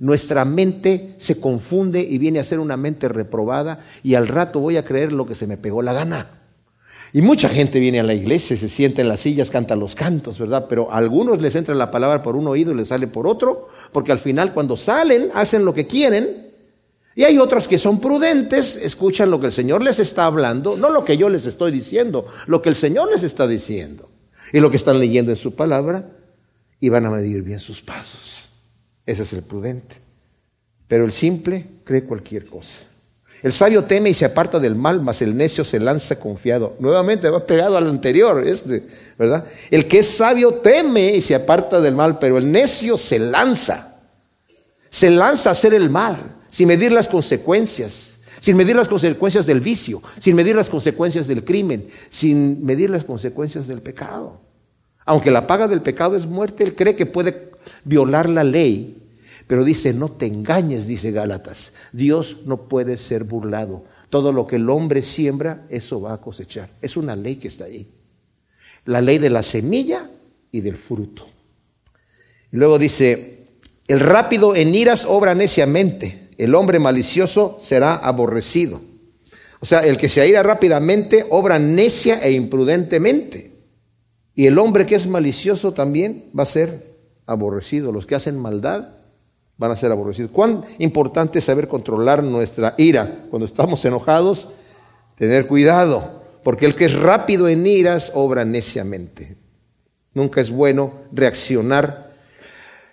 [0.00, 4.76] nuestra mente se confunde y viene a ser una mente reprobada y al rato voy
[4.76, 6.38] a creer lo que se me pegó la gana.
[7.12, 10.38] Y mucha gente viene a la iglesia, se sienta en las sillas, canta los cantos,
[10.38, 10.66] ¿verdad?
[10.68, 13.68] Pero a algunos les entra la palabra por un oído y les sale por otro,
[13.92, 16.48] porque al final cuando salen hacen lo que quieren.
[17.16, 20.90] Y hay otros que son prudentes, escuchan lo que el Señor les está hablando, no
[20.90, 24.08] lo que yo les estoy diciendo, lo que el Señor les está diciendo
[24.52, 26.17] y lo que están leyendo en su palabra
[26.80, 28.48] y van a medir bien sus pasos.
[29.04, 29.96] Ese es el prudente.
[30.86, 32.84] Pero el simple cree cualquier cosa.
[33.42, 36.76] El sabio teme y se aparta del mal, mas el necio se lanza confiado.
[36.80, 38.82] Nuevamente va pegado al anterior, este,
[39.16, 39.44] ¿verdad?
[39.70, 43.96] El que es sabio teme y se aparta del mal, pero el necio se lanza.
[44.90, 49.60] Se lanza a hacer el mal, sin medir las consecuencias, sin medir las consecuencias del
[49.60, 54.40] vicio, sin medir las consecuencias del crimen, sin medir las consecuencias del pecado.
[55.08, 58.94] Aunque la paga del pecado es muerte, él cree que puede violar la ley,
[59.46, 63.86] pero dice, no te engañes, dice Gálatas, Dios no puede ser burlado.
[64.10, 66.68] Todo lo que el hombre siembra, eso va a cosechar.
[66.82, 67.88] Es una ley que está ahí.
[68.84, 70.10] La ley de la semilla
[70.52, 71.26] y del fruto.
[72.52, 73.46] Y luego dice,
[73.86, 78.82] el rápido en iras obra neciamente, el hombre malicioso será aborrecido.
[79.60, 83.57] O sea, el que se aira rápidamente obra necia e imprudentemente.
[84.38, 86.94] Y el hombre que es malicioso también va a ser
[87.26, 87.90] aborrecido.
[87.90, 88.90] Los que hacen maldad
[89.56, 90.30] van a ser aborrecidos.
[90.30, 94.50] Cuán importante es saber controlar nuestra ira cuando estamos enojados,
[95.16, 99.36] tener cuidado, porque el que es rápido en iras obra neciamente.
[100.14, 102.12] Nunca es bueno reaccionar.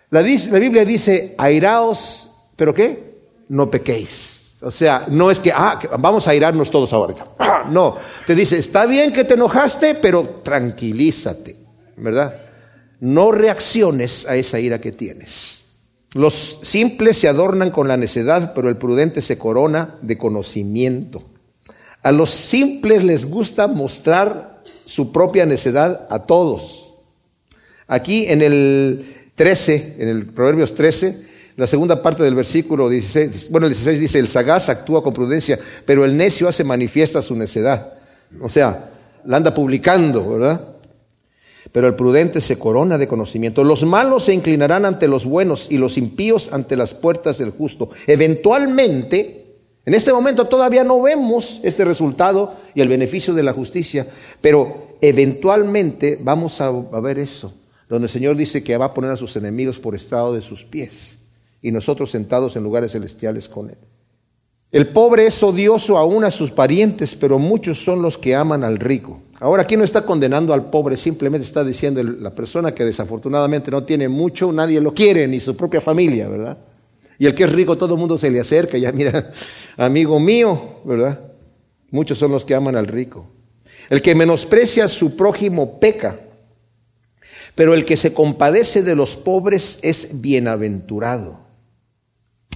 [0.09, 3.19] La, la Biblia dice, airaos, pero ¿qué?
[3.49, 4.34] No pequéis.
[4.65, 7.13] O sea, no es que, ah, vamos a irarnos todos ahora.
[7.69, 7.97] No,
[8.27, 11.55] te dice, está bien que te enojaste, pero tranquilízate,
[11.97, 12.35] ¿verdad?
[12.99, 15.63] No reacciones a esa ira que tienes.
[16.13, 21.23] Los simples se adornan con la necedad, pero el prudente se corona de conocimiento.
[22.03, 26.93] A los simples les gusta mostrar su propia necedad a todos.
[27.87, 33.67] Aquí en el 13, en el Proverbios 13, la segunda parte del versículo 16, bueno,
[33.67, 37.93] el 16 dice, el sagaz actúa con prudencia, pero el necio hace manifiesta su necedad.
[38.41, 38.91] O sea,
[39.23, 40.61] la anda publicando, ¿verdad?
[41.71, 43.63] Pero el prudente se corona de conocimiento.
[43.63, 47.89] Los malos se inclinarán ante los buenos y los impíos ante las puertas del justo.
[48.05, 49.45] Eventualmente,
[49.85, 54.05] en este momento todavía no vemos este resultado y el beneficio de la justicia,
[54.41, 57.53] pero eventualmente vamos a, ver eso,
[57.87, 60.65] donde el Señor dice que va a poner a sus enemigos por estado de sus
[60.65, 61.19] pies
[61.65, 63.77] y nosotros sentados en lugares celestiales con Él.
[64.71, 68.77] El pobre es odioso aún a sus parientes, pero muchos son los que aman al
[68.77, 69.19] rico.
[69.39, 73.83] Ahora aquí no está condenando al pobre, simplemente está diciendo la persona que desafortunadamente no
[73.83, 76.59] tiene mucho, nadie lo quiere, ni su propia familia, ¿verdad?
[77.17, 79.31] Y el que es rico, todo el mundo se le acerca, ya mira,
[79.75, 81.19] amigo mío, ¿verdad?
[81.89, 83.25] Muchos son los que aman al rico.
[83.89, 86.19] El que menosprecia a su prójimo peca,
[87.55, 91.44] pero el que se compadece de los pobres es bienaventurado.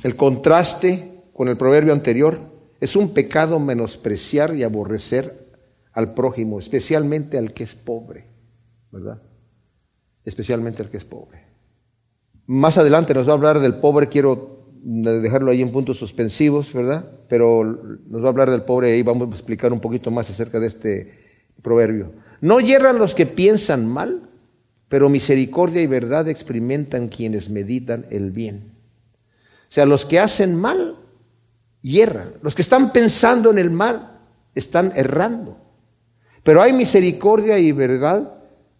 [0.03, 2.39] El contraste con el proverbio anterior
[2.79, 5.49] es un pecado menospreciar y aborrecer
[5.91, 8.27] al prójimo, especialmente al que es pobre,
[8.91, 9.21] ¿verdad?
[10.23, 11.43] Especialmente al que es pobre.
[12.45, 17.05] Más adelante nos va a hablar del pobre, quiero dejarlo ahí en puntos suspensivos, ¿verdad?
[17.27, 17.63] Pero
[18.07, 20.67] nos va a hablar del pobre y vamos a explicar un poquito más acerca de
[20.67, 21.13] este
[21.61, 22.13] proverbio.
[22.39, 24.29] No hierran los que piensan mal,
[24.87, 28.78] pero misericordia y verdad experimentan quienes meditan el bien.
[29.69, 30.95] O sea, los que hacen mal,
[31.81, 32.33] hierran.
[32.41, 34.19] Los que están pensando en el mal,
[34.55, 35.57] están errando.
[36.43, 38.33] Pero hay misericordia y verdad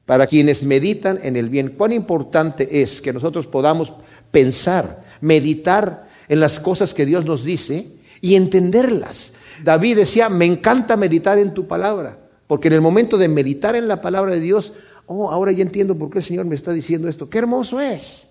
[0.06, 1.75] para quienes meditan en el bien.
[1.78, 3.93] Cuán importante es que nosotros podamos
[4.32, 7.86] pensar, meditar en las cosas que Dios nos dice
[8.19, 9.34] y entenderlas.
[9.63, 13.88] David decía, me encanta meditar en tu palabra, porque en el momento de meditar en
[13.88, 14.73] la palabra de Dios,
[15.06, 17.30] oh, ahora ya entiendo por qué el Señor me está diciendo esto.
[17.30, 18.28] Qué hermoso es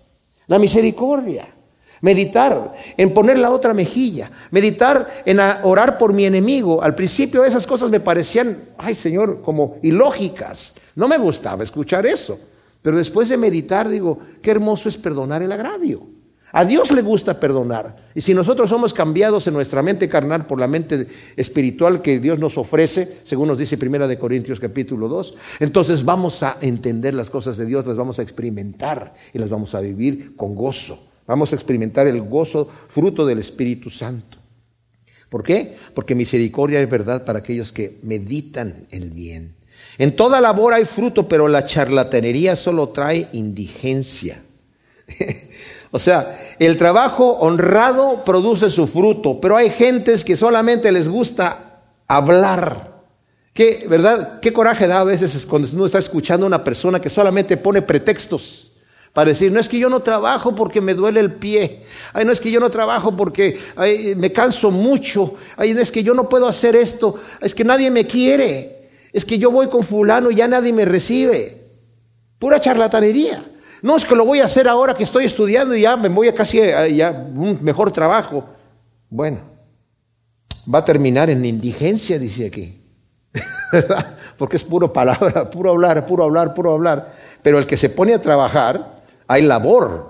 [0.47, 1.47] la misericordia.
[2.01, 6.81] Meditar en poner la otra mejilla, meditar en orar por mi enemigo.
[6.81, 10.75] Al principio esas cosas me parecían, ay Señor, como ilógicas.
[10.95, 12.39] No me gustaba escuchar eso.
[12.81, 16.07] Pero después de meditar digo, qué hermoso es perdonar el agravio.
[16.51, 18.09] A Dios le gusta perdonar.
[18.15, 22.39] Y si nosotros somos cambiados en nuestra mente carnal por la mente espiritual que Dios
[22.39, 27.29] nos ofrece, según nos dice Primera de Corintios capítulo 2, entonces vamos a entender las
[27.29, 31.08] cosas de Dios, las vamos a experimentar y las vamos a vivir con gozo.
[31.29, 34.39] Vamos a experimentar el gozo fruto del Espíritu Santo.
[35.29, 35.77] ¿Por qué?
[35.93, 39.53] Porque misericordia es verdad para aquellos que meditan el bien.
[39.99, 44.41] En toda labor hay fruto, pero la charlatanería solo trae indigencia.
[45.91, 51.83] o sea, el trabajo honrado produce su fruto, pero hay gentes que solamente les gusta
[52.07, 53.03] hablar.
[53.53, 54.39] ¿Qué, verdad?
[54.39, 57.83] ¿Qué coraje da a veces cuando uno está escuchando a una persona que solamente pone
[57.83, 58.68] pretextos?
[59.13, 61.83] Para decir, no es que yo no trabajo porque me duele el pie.
[62.13, 63.59] Ay, no es que yo no trabajo porque
[64.15, 65.35] me canso mucho.
[65.57, 67.19] Ay, no es que yo no puedo hacer esto.
[67.41, 68.89] Es que nadie me quiere.
[69.11, 71.69] Es que yo voy con fulano y ya nadie me recibe.
[72.37, 73.43] Pura charlatanería.
[73.81, 76.27] No es que lo voy a hacer ahora que estoy estudiando y ya me voy
[76.27, 78.45] a casi a un mejor trabajo.
[79.09, 79.39] Bueno,
[80.73, 82.83] va a terminar en indigencia, dice aquí.
[84.37, 87.13] Porque es puro palabra, puro hablar, puro hablar, puro hablar.
[87.41, 88.98] Pero el que se pone a trabajar,
[89.29, 90.09] hay labor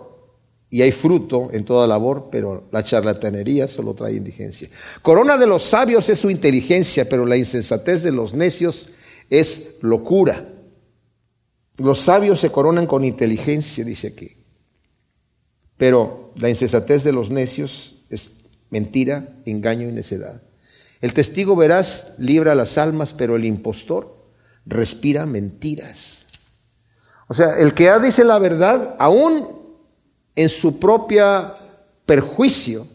[0.70, 4.70] y hay fruto en toda labor, pero la charlatanería solo trae indigencia.
[5.02, 8.92] Corona de los sabios es su inteligencia, pero la insensatez de los necios
[9.30, 10.48] es locura.
[11.76, 14.38] Los sabios se coronan con inteligencia, dice aquí.
[15.76, 20.44] Pero la insensatez de los necios es mentira, engaño y necedad.
[21.02, 24.30] El testigo verás libra las almas, pero el impostor
[24.66, 26.26] respira mentiras.
[27.30, 29.48] O sea, el que dice la verdad, aún
[30.36, 31.56] en su propia
[32.06, 32.88] perjuicio,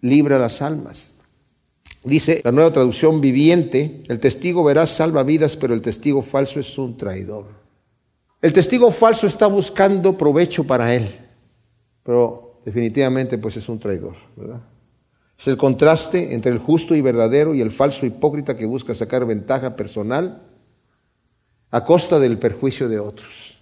[0.00, 1.12] libra las almas.
[2.02, 6.78] Dice la nueva traducción viviente, el testigo verás salva vidas, pero el testigo falso es
[6.78, 7.44] un traidor.
[8.40, 11.06] El testigo falso está buscando provecho para él,
[12.02, 14.60] pero definitivamente pues es un traidor, ¿verdad?
[15.38, 19.26] Es el contraste entre el justo y verdadero y el falso hipócrita que busca sacar
[19.26, 20.42] ventaja personal
[21.70, 23.55] a costa del perjuicio de otros.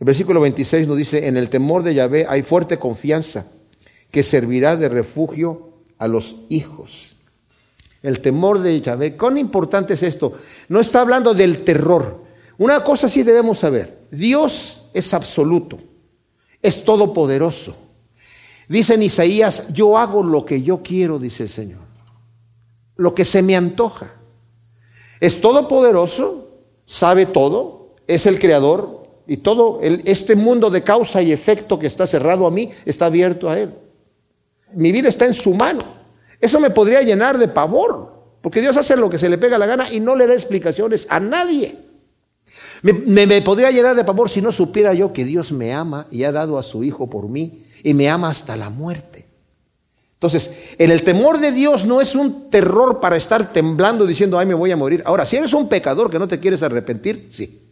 [0.00, 3.46] El versículo 26 nos dice, en el temor de Yahvé hay fuerte confianza
[4.10, 7.16] que servirá de refugio a los hijos.
[8.02, 10.38] El temor de Yahvé, ¿cuán importante es esto?
[10.68, 12.24] No está hablando del terror.
[12.58, 15.80] Una cosa sí debemos saber, Dios es absoluto,
[16.62, 17.76] es todopoderoso.
[18.68, 21.80] Dice en Isaías, yo hago lo que yo quiero, dice el Señor,
[22.96, 24.12] lo que se me antoja.
[25.20, 28.97] Es todopoderoso, sabe todo, es el creador,
[29.28, 33.50] y todo este mundo de causa y efecto que está cerrado a mí está abierto
[33.50, 33.74] a Él.
[34.72, 35.80] Mi vida está en su mano.
[36.40, 38.10] Eso me podría llenar de pavor,
[38.40, 41.06] porque Dios hace lo que se le pega la gana y no le da explicaciones
[41.10, 41.76] a nadie.
[42.80, 46.24] Me, me, podría llenar de pavor si no supiera yo que Dios me ama y
[46.24, 49.26] ha dado a su Hijo por mí y me ama hasta la muerte.
[50.14, 54.46] Entonces, en el temor de Dios no es un terror para estar temblando diciendo, ay,
[54.46, 55.02] me voy a morir.
[55.04, 57.67] Ahora, si eres un pecador que no te quieres arrepentir, sí.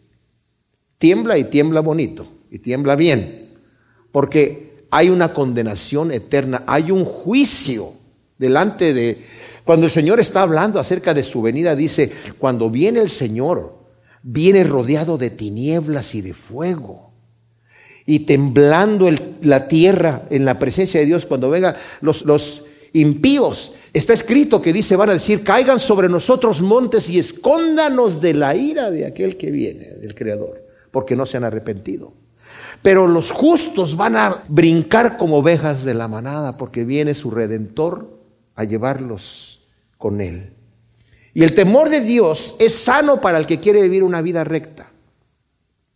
[0.97, 3.49] Tiembla y tiembla bonito, y tiembla bien,
[4.11, 7.93] porque hay una condenación eterna, hay un juicio
[8.37, 9.21] delante de...
[9.63, 13.75] Cuando el Señor está hablando acerca de su venida, dice, cuando viene el Señor,
[14.23, 17.11] viene rodeado de tinieblas y de fuego,
[18.05, 19.09] y temblando
[19.41, 24.73] la tierra en la presencia de Dios, cuando vengan los, los impíos, está escrito que
[24.73, 29.37] dice, van a decir, caigan sobre nosotros montes y escóndanos de la ira de aquel
[29.37, 30.66] que viene, del Creador
[30.97, 32.11] porque no se han arrepentido.
[32.81, 38.19] Pero los justos van a brincar como ovejas de la manada porque viene su redentor
[38.55, 39.63] a llevarlos
[39.99, 40.53] con él.
[41.35, 44.89] Y el temor de Dios es sano para el que quiere vivir una vida recta,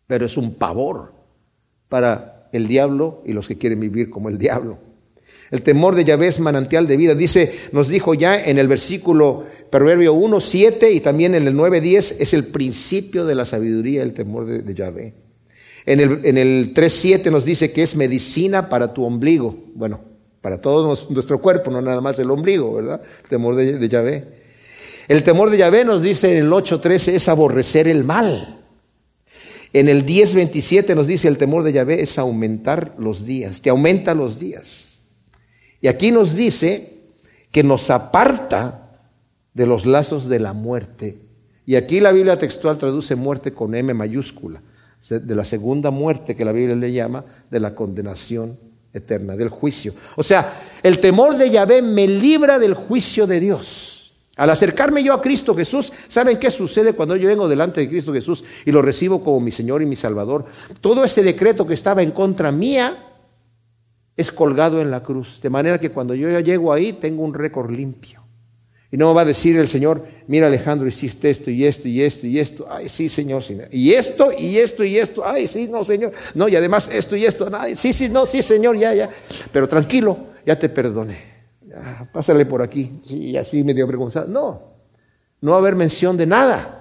[0.06, 1.14] pero es un pavor
[1.90, 4.78] para el diablo y los que quieren vivir como el diablo.
[5.50, 7.16] El temor de Yahvé es manantial de vida.
[7.16, 11.80] Dice, nos dijo ya en el versículo Proverbio 1, 7 y también en el 9,
[11.80, 15.14] 10 es el principio de la sabiduría, el temor de, Yahvé.
[15.86, 19.56] En el, en el 3, 7 nos dice que es medicina para tu ombligo.
[19.74, 20.02] Bueno,
[20.42, 23.02] para todo nuestro cuerpo, no nada más el ombligo, ¿verdad?
[23.24, 24.28] El temor de, de Yahvé.
[25.08, 28.62] El temor de Yahvé nos dice en el 8, 13 es aborrecer el mal.
[29.74, 34.14] En el 10.27 nos dice el temor de Yahvé es aumentar los días, te aumenta
[34.14, 35.00] los días.
[35.80, 36.98] Y aquí nos dice
[37.52, 38.91] que nos aparta
[39.54, 41.20] de los lazos de la muerte.
[41.66, 44.62] Y aquí la Biblia textual traduce muerte con M mayúscula,
[45.10, 48.58] de la segunda muerte que la Biblia le llama, de la condenación
[48.94, 49.94] eterna, del juicio.
[50.16, 53.98] O sea, el temor de Yahvé me libra del juicio de Dios.
[54.38, 58.14] Al acercarme yo a Cristo Jesús, ¿saben qué sucede cuando yo vengo delante de Cristo
[58.14, 60.46] Jesús y lo recibo como mi Señor y mi Salvador?
[60.80, 62.96] Todo ese decreto que estaba en contra mía
[64.16, 65.40] es colgado en la cruz.
[65.42, 68.21] De manera que cuando yo llego ahí tengo un récord limpio.
[68.92, 72.28] Y no va a decir el Señor, mira Alejandro, hiciste esto y esto y esto
[72.28, 72.68] y esto.
[72.70, 73.42] Ay, sí, Señor.
[73.72, 75.26] Y esto y esto y esto.
[75.26, 76.12] Ay, sí, no, Señor.
[76.36, 77.50] No, y además esto y esto.
[77.54, 79.10] Ay, sí, sí, no, sí, Señor, ya, ya.
[79.54, 81.20] Pero tranquilo, ya te perdoné.
[82.12, 83.02] pásale por aquí.
[83.08, 84.26] Y así me dio vergüenza.
[84.28, 84.62] No,
[85.40, 86.78] no va a haber mención de nada.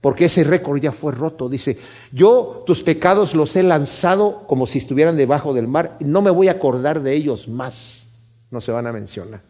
[0.00, 1.48] Porque ese récord ya fue roto.
[1.48, 1.78] Dice,
[2.10, 6.48] yo tus pecados los he lanzado como si estuvieran debajo del mar no me voy
[6.48, 8.08] a acordar de ellos más.
[8.50, 9.42] No se van a mencionar.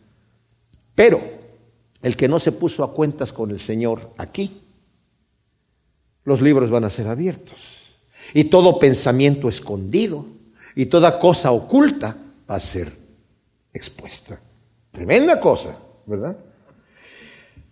[0.94, 1.20] Pero
[2.06, 4.62] el que no se puso a cuentas con el Señor aquí,
[6.22, 7.96] los libros van a ser abiertos.
[8.32, 10.24] Y todo pensamiento escondido
[10.76, 12.16] y toda cosa oculta
[12.48, 12.92] va a ser
[13.74, 14.38] expuesta.
[14.92, 15.76] Tremenda cosa,
[16.06, 16.36] ¿verdad?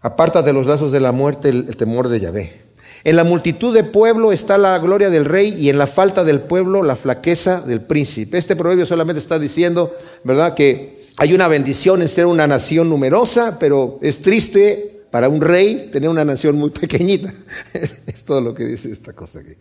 [0.01, 2.64] Aparta de los lazos de la muerte el, el temor de Yahvé.
[3.05, 6.41] En la multitud de pueblo está la gloria del rey y en la falta del
[6.41, 8.37] pueblo la flaqueza del príncipe.
[8.37, 13.59] Este proverbio solamente está diciendo, ¿verdad?, que hay una bendición en ser una nación numerosa,
[13.59, 17.33] pero es triste para un rey tener una nación muy pequeñita.
[18.07, 19.55] es todo lo que dice esta cosa aquí.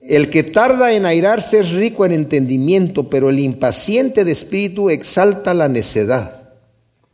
[0.00, 5.54] El que tarda en airarse es rico en entendimiento, pero el impaciente de espíritu exalta
[5.54, 6.50] la necedad.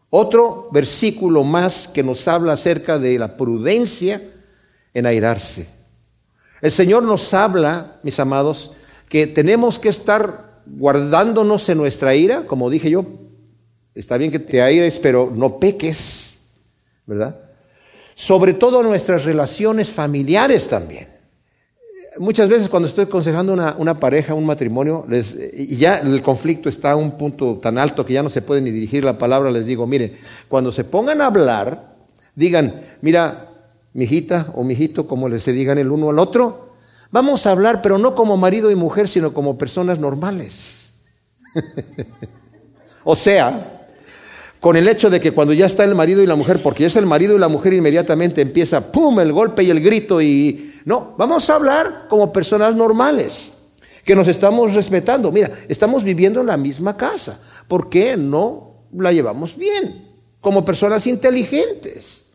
[0.09, 4.21] Otro versículo más que nos habla acerca de la prudencia
[4.93, 5.68] en airarse.
[6.61, 8.73] El Señor nos habla, mis amados,
[9.09, 13.05] que tenemos que estar guardándonos en nuestra ira, como dije yo,
[13.95, 16.41] está bien que te aires, pero no peques,
[17.07, 17.37] ¿verdad?
[18.14, 21.09] Sobre todo nuestras relaciones familiares también.
[22.18, 25.07] Muchas veces cuando estoy aconsejando una, una pareja, un matrimonio,
[25.55, 28.61] y ya el conflicto está a un punto tan alto que ya no se puede
[28.61, 30.18] ni dirigir la palabra, les digo, mire,
[30.49, 31.95] cuando se pongan a hablar,
[32.35, 33.49] digan, mira,
[33.95, 36.70] mijita o mijito, como les se digan el uno al otro,
[37.13, 40.93] Vamos a hablar, pero no como marido y mujer, sino como personas normales.
[43.05, 43.89] o sea,
[44.61, 46.87] con el hecho de que cuando ya está el marido y la mujer, porque ya
[46.87, 50.75] es el marido y la mujer inmediatamente empieza, ¡pum!, el golpe y el grito y...
[50.85, 53.55] No, vamos a hablar como personas normales,
[54.05, 55.33] que nos estamos respetando.
[55.33, 57.43] Mira, estamos viviendo en la misma casa.
[57.69, 60.09] ¿Por qué no la llevamos bien?
[60.41, 62.27] Como personas inteligentes.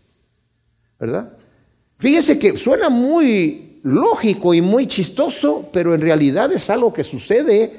[1.00, 1.34] ¿Verdad?
[1.98, 7.72] Fíjese que suena muy lógico y muy chistoso, pero en realidad es algo que sucede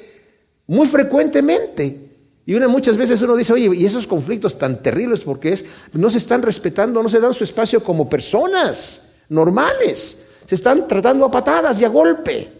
[0.69, 2.07] muy frecuentemente.
[2.47, 6.19] Y muchas veces uno dice, oye, y esos conflictos tan terribles porque es, no se
[6.19, 11.81] están respetando, no se dan su espacio como personas normales, se están tratando a patadas
[11.83, 12.53] y a golpe,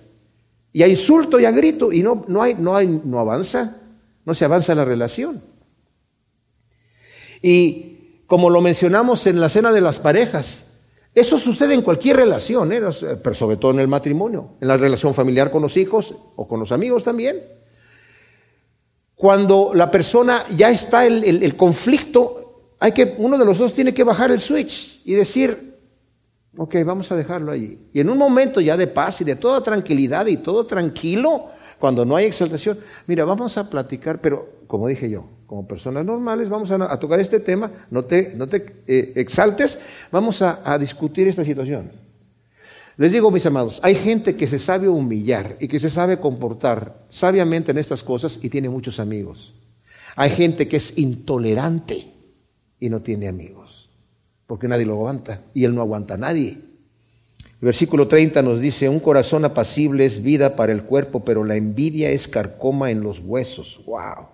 [0.73, 3.77] y a insulto y a grito, y no, no, hay, no, hay, no avanza,
[4.25, 5.41] no se avanza la relación.
[7.41, 10.66] Y como lo mencionamos en la cena de las parejas,
[11.17, 12.83] eso sucede en cualquier relación, ¿eh?
[13.23, 16.61] pero sobre todo en el matrimonio, en la relación familiar con los hijos o con
[16.61, 17.43] los amigos también.
[19.15, 23.95] Cuando la persona ya está el, el, conflicto, hay que, uno de los dos tiene
[23.95, 25.79] que bajar el switch y decir,
[26.55, 27.79] ok, vamos a dejarlo allí.
[27.95, 31.49] Y en un momento ya de paz y de toda tranquilidad y todo tranquilo,
[31.79, 36.49] cuando no hay exaltación, mira, vamos a platicar, pero como dije yo, como personas normales,
[36.49, 41.29] vamos a, tocar este tema, no te, no te eh, exaltes, vamos a, a discutir
[41.29, 41.91] esta situación.
[42.97, 47.05] Les digo, mis amados, hay gente que se sabe humillar y que se sabe comportar
[47.11, 49.55] sabiamente en estas cosas y tiene muchos amigos.
[50.17, 52.11] Hay gente que es intolerante
[52.81, 53.91] y no tiene amigos,
[54.47, 56.59] porque nadie lo aguanta y él no aguanta a nadie.
[57.67, 62.11] Versículo 30 nos dice, un corazón apacible es vida para el cuerpo, pero la envidia
[62.11, 63.81] es carcoma en los huesos.
[63.85, 64.29] ¡Wow!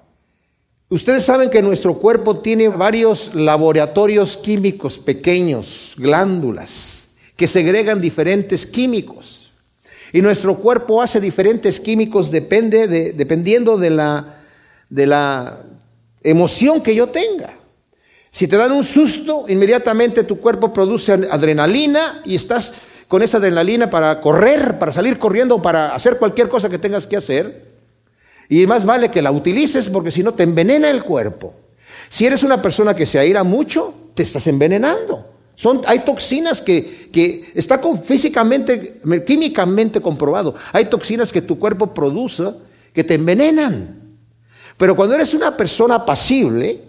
[0.91, 9.51] Ustedes saben que nuestro cuerpo tiene varios laboratorios químicos pequeños, glándulas, que segregan diferentes químicos.
[10.13, 14.43] Y nuestro cuerpo hace diferentes químicos depende de, dependiendo de la,
[14.91, 15.63] de la
[16.23, 17.57] emoción que yo tenga.
[18.31, 22.75] Si te dan un susto, inmediatamente tu cuerpo produce adrenalina y estás
[23.13, 27.19] con esa adrenalina para correr, para salir corriendo, para hacer cualquier cosa que tengas que
[27.19, 27.71] hacer.
[28.49, 31.53] Y más vale que la utilices porque si no te envenena el cuerpo.
[32.09, 35.27] Si eres una persona que se aira mucho, te estás envenenando.
[35.55, 40.55] Son, hay toxinas que, que está con, físicamente, químicamente comprobado.
[40.73, 42.47] Hay toxinas que tu cuerpo produce
[42.95, 44.17] que te envenenan.
[44.79, 46.81] Pero cuando eres una persona apacible,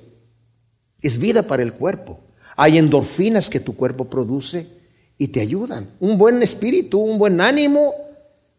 [1.02, 2.22] es vida para el cuerpo.
[2.56, 4.83] Hay endorfinas que tu cuerpo produce
[5.18, 5.92] y te ayudan.
[6.00, 7.94] Un buen espíritu, un buen ánimo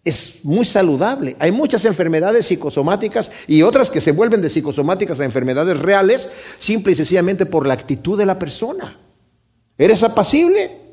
[0.05, 1.35] es muy saludable.
[1.39, 6.93] Hay muchas enfermedades psicosomáticas y otras que se vuelven de psicosomáticas a enfermedades reales simple
[6.93, 8.99] y sencillamente por la actitud de la persona.
[9.79, 10.85] ¿Eres apacible?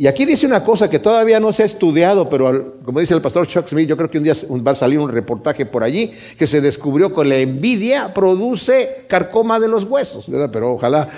[0.00, 3.20] Y aquí dice una cosa que todavía no se ha estudiado, pero como dice el
[3.20, 6.12] pastor Chuck Smith, yo creo que un día va a salir un reportaje por allí
[6.38, 10.30] que se descubrió que la envidia produce carcoma de los huesos.
[10.52, 11.10] Pero ojalá,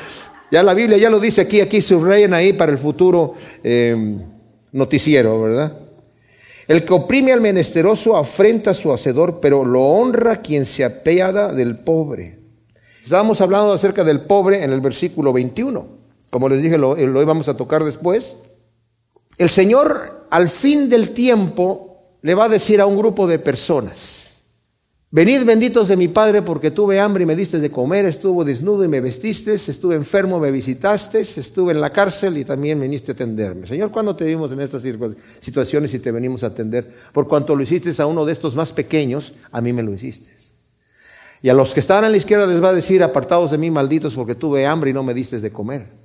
[0.51, 4.19] ya la Biblia ya lo dice aquí, aquí subrayen ahí para el futuro eh,
[4.73, 5.77] noticiero, ¿verdad?
[6.67, 11.53] El que oprime al menesteroso afrenta a su hacedor, pero lo honra quien se apiada
[11.53, 12.39] del pobre.
[13.03, 15.85] Estábamos hablando acerca del pobre en el versículo 21.
[16.31, 18.37] Como les dije, lo, lo íbamos a tocar después.
[19.37, 21.91] El Señor al fin del tiempo
[22.23, 24.30] le va a decir a un grupo de personas,
[25.11, 28.85] venid benditos de mi Padre porque tuve hambre y me diste de comer, estuve desnudo
[28.85, 33.15] y me vestiste, estuve enfermo, me visitaste, estuve en la cárcel y también viniste a
[33.15, 33.67] atenderme.
[33.67, 34.83] Señor, ¿cuándo te vimos en estas
[35.41, 36.93] situaciones y te venimos a atender?
[37.13, 40.31] Por cuanto lo hiciste a uno de estos más pequeños, a mí me lo hiciste.
[41.43, 43.71] Y a los que estaban a la izquierda les va a decir, apartados de mí,
[43.71, 46.00] malditos, porque tuve hambre y no me diste de comer.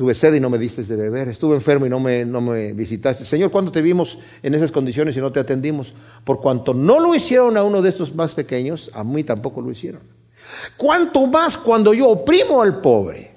[0.00, 1.28] Tuve sed y no me diste de beber.
[1.28, 3.22] Estuve enfermo y no me, no me visitaste.
[3.22, 5.92] Señor, ¿cuándo te vimos en esas condiciones y no te atendimos?
[6.24, 9.70] Por cuanto no lo hicieron a uno de estos más pequeños, a mí tampoco lo
[9.70, 10.00] hicieron.
[10.78, 13.34] ¿Cuánto más cuando yo oprimo al pobre?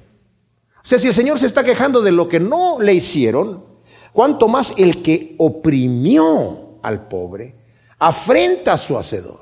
[0.78, 3.66] O sea, si el Señor se está quejando de lo que no le hicieron,
[4.14, 7.56] ¿cuánto más el que oprimió al pobre
[8.00, 9.42] afrenta a su hacedor?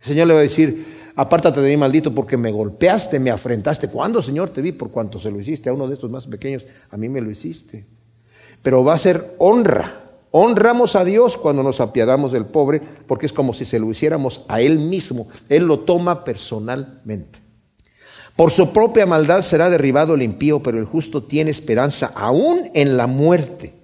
[0.00, 3.88] El Señor le va a decir, apártate de mí, maldito, porque me golpeaste, me afrentaste.
[3.88, 4.72] ¿Cuándo, Señor, te vi?
[4.72, 7.30] Por cuanto se lo hiciste a uno de estos más pequeños, a mí me lo
[7.30, 7.84] hiciste.
[8.62, 9.98] Pero va a ser honra.
[10.30, 14.44] Honramos a Dios cuando nos apiadamos del pobre, porque es como si se lo hiciéramos
[14.48, 15.28] a Él mismo.
[15.48, 17.40] Él lo toma personalmente.
[18.34, 22.96] Por su propia maldad será derribado el impío, pero el justo tiene esperanza aún en
[22.96, 23.74] la muerte.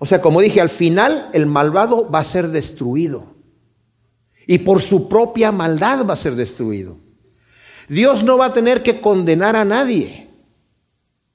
[0.00, 3.37] O sea, como dije, al final el malvado va a ser destruido
[4.48, 6.96] y por su propia maldad va a ser destruido.
[7.86, 10.30] Dios no va a tener que condenar a nadie.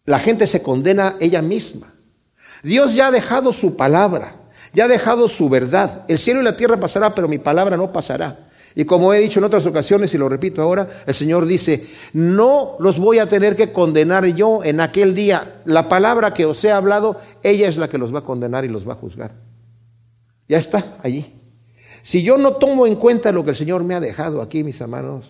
[0.04, 1.94] La gente se condena ella misma.
[2.64, 4.38] Dios ya ha dejado su palabra,
[4.74, 6.06] ya ha dejado su verdad.
[6.08, 8.48] El cielo y la tierra pasará, pero mi palabra no pasará.
[8.74, 12.78] Y como he dicho en otras ocasiones y lo repito ahora, el Señor dice, no
[12.80, 15.62] los voy a tener que condenar yo en aquel día.
[15.66, 18.70] La palabra que os he hablado, ella es la que los va a condenar y
[18.70, 19.34] los va a juzgar.
[20.50, 21.43] Ya está allí.
[22.04, 24.80] Si yo no tomo en cuenta lo que el Señor me ha dejado aquí, mis
[24.82, 25.24] hermanos,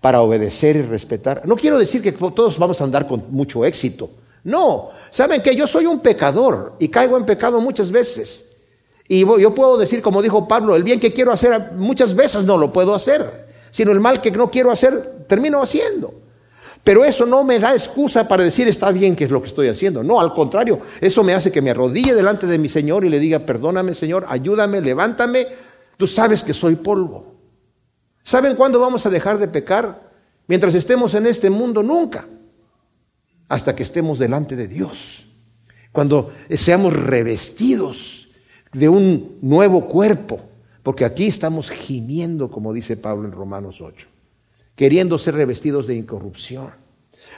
[0.00, 4.10] para obedecer y respetar, no quiero decir que todos vamos a andar con mucho éxito.
[4.42, 8.56] No, saben que yo soy un pecador y caigo en pecado muchas veces.
[9.06, 12.58] Y yo puedo decir, como dijo Pablo, el bien que quiero hacer muchas veces no
[12.58, 16.12] lo puedo hacer, sino el mal que no quiero hacer termino haciendo.
[16.82, 19.68] Pero eso no me da excusa para decir está bien que es lo que estoy
[19.68, 20.02] haciendo.
[20.02, 23.20] No, al contrario, eso me hace que me arrodille delante de mi Señor y le
[23.20, 25.46] diga, perdóname Señor, ayúdame, levántame,
[25.96, 27.34] Tú sabes que soy polvo.
[28.22, 30.10] ¿Saben cuándo vamos a dejar de pecar?
[30.46, 32.26] Mientras estemos en este mundo, nunca.
[33.48, 35.26] Hasta que estemos delante de Dios.
[35.92, 38.28] Cuando seamos revestidos
[38.72, 40.40] de un nuevo cuerpo.
[40.86, 44.06] Porque aquí estamos gimiendo, como dice Pablo en Romanos 8,
[44.76, 46.70] queriendo ser revestidos de incorrupción.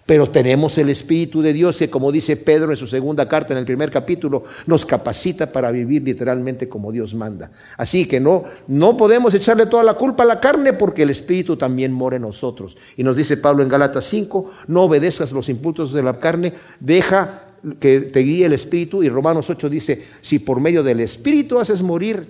[0.07, 3.59] Pero tenemos el Espíritu de Dios que, como dice Pedro en su segunda carta, en
[3.59, 7.51] el primer capítulo, nos capacita para vivir literalmente como Dios manda.
[7.77, 11.57] Así que no, no podemos echarle toda la culpa a la carne porque el Espíritu
[11.57, 12.77] también mora en nosotros.
[12.97, 17.45] Y nos dice Pablo en Gálatas 5, no obedezcas los impulsos de la carne, deja
[17.81, 19.03] que te guíe el Espíritu.
[19.03, 22.27] Y Romanos 8 dice, si por medio del Espíritu haces morir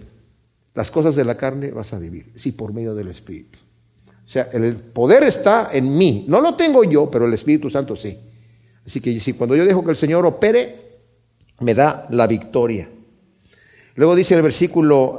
[0.75, 2.33] las cosas de la carne, vas a vivir.
[2.35, 3.59] Si por medio del Espíritu.
[4.29, 6.27] O sea, el poder está en mí.
[6.29, 8.15] No lo tengo yo, pero el Espíritu Santo sí.
[8.87, 10.99] Así que si cuando yo dejo que el Señor opere,
[11.61, 12.91] me da la victoria.
[13.95, 15.19] Luego dice el versículo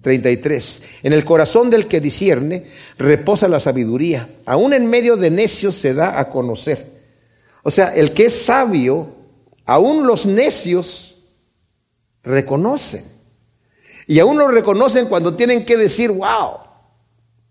[0.00, 5.74] 33, en el corazón del que discierne reposa la sabiduría, aún en medio de necios
[5.74, 6.86] se da a conocer.
[7.62, 9.08] O sea, el que es sabio,
[9.66, 11.22] aún los necios
[12.22, 13.04] reconocen.
[14.06, 16.69] Y aún lo reconocen cuando tienen que decir, wow,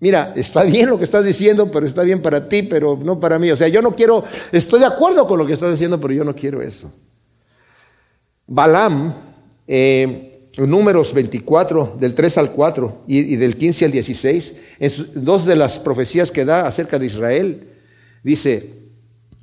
[0.02, 3.38] Mira, está bien lo que estás diciendo, pero está bien para ti, pero no para
[3.38, 3.52] mí.
[3.52, 6.24] O sea, yo no quiero, estoy de acuerdo con lo que estás diciendo, pero yo
[6.24, 6.92] no quiero eso.
[8.48, 9.14] Balaam,
[9.68, 15.56] eh, números 24, del 3 al 4 y, del 15 al 16, en dos de
[15.58, 17.68] las profecías que da acerca de Israel,
[18.24, 18.72] dice,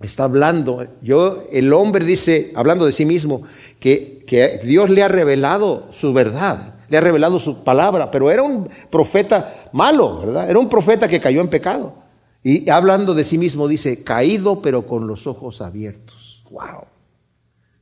[0.01, 0.87] está hablando.
[1.03, 3.43] Yo, el hombre dice, hablando de sí mismo,
[3.79, 8.43] que, que Dios le ha revelado su verdad, le ha revelado su palabra, pero era
[8.43, 10.51] un profeta malo, ¿verdad?
[10.51, 11.95] Era un profeta que cayó en pecado.
[12.43, 16.45] Y hablando de sí mismo dice, caído pero con los ojos abiertos.
[16.51, 16.85] ¡Wow!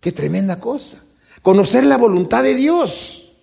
[0.00, 1.02] ¡Qué tremenda cosa!
[1.42, 3.36] Conocer la voluntad de Dios,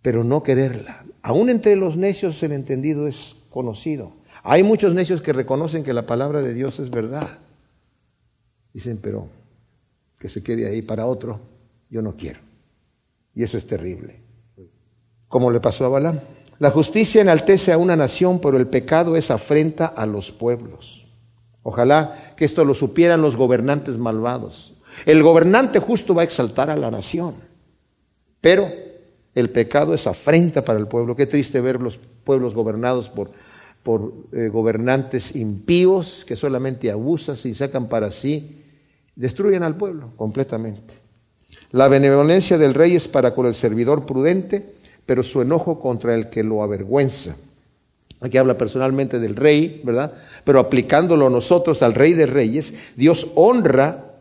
[0.00, 1.04] pero no quererla.
[1.20, 4.12] Aún entre los necios el entendido es conocido.
[4.42, 7.38] Hay muchos necios que reconocen que la palabra de Dios es verdad.
[8.72, 9.28] Dicen, pero
[10.18, 11.40] que se quede ahí para otro,
[11.90, 12.45] yo no quiero.
[13.36, 14.22] Y eso es terrible.
[15.28, 16.18] Como le pasó a Balaam.
[16.58, 21.06] La justicia enaltece a una nación, pero el pecado es afrenta a los pueblos.
[21.62, 24.74] Ojalá que esto lo supieran los gobernantes malvados.
[25.04, 27.34] El gobernante justo va a exaltar a la nación,
[28.40, 28.66] pero
[29.34, 31.14] el pecado es afrenta para el pueblo.
[31.14, 33.32] Qué triste ver los pueblos gobernados por,
[33.82, 38.62] por eh, gobernantes impíos que solamente abusan y sacan para sí,
[39.14, 41.05] destruyen al pueblo completamente.
[41.76, 44.64] La benevolencia del rey es para con el servidor prudente,
[45.04, 47.36] pero su enojo contra el que lo avergüenza.
[48.22, 50.14] Aquí habla personalmente del rey, ¿verdad?
[50.42, 54.14] Pero aplicándolo nosotros al rey de reyes, Dios honra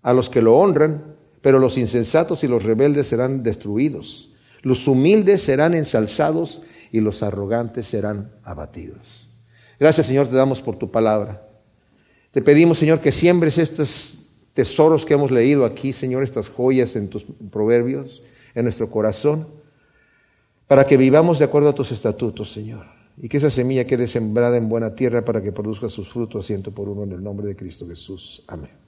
[0.00, 4.30] a los que lo honran, pero los insensatos y los rebeldes serán destruidos.
[4.62, 9.28] Los humildes serán ensalzados y los arrogantes serán abatidos.
[9.78, 11.46] Gracias Señor, te damos por tu palabra.
[12.30, 14.17] Te pedimos Señor que siembres estos
[14.58, 18.24] tesoros que hemos leído aquí, Señor, estas joyas en tus proverbios,
[18.56, 19.46] en nuestro corazón
[20.66, 22.86] para que vivamos de acuerdo a tus estatutos, Señor,
[23.16, 26.72] y que esa semilla quede sembrada en buena tierra para que produzca sus frutos ciento
[26.72, 28.42] por uno en el nombre de Cristo Jesús.
[28.48, 28.87] Amén.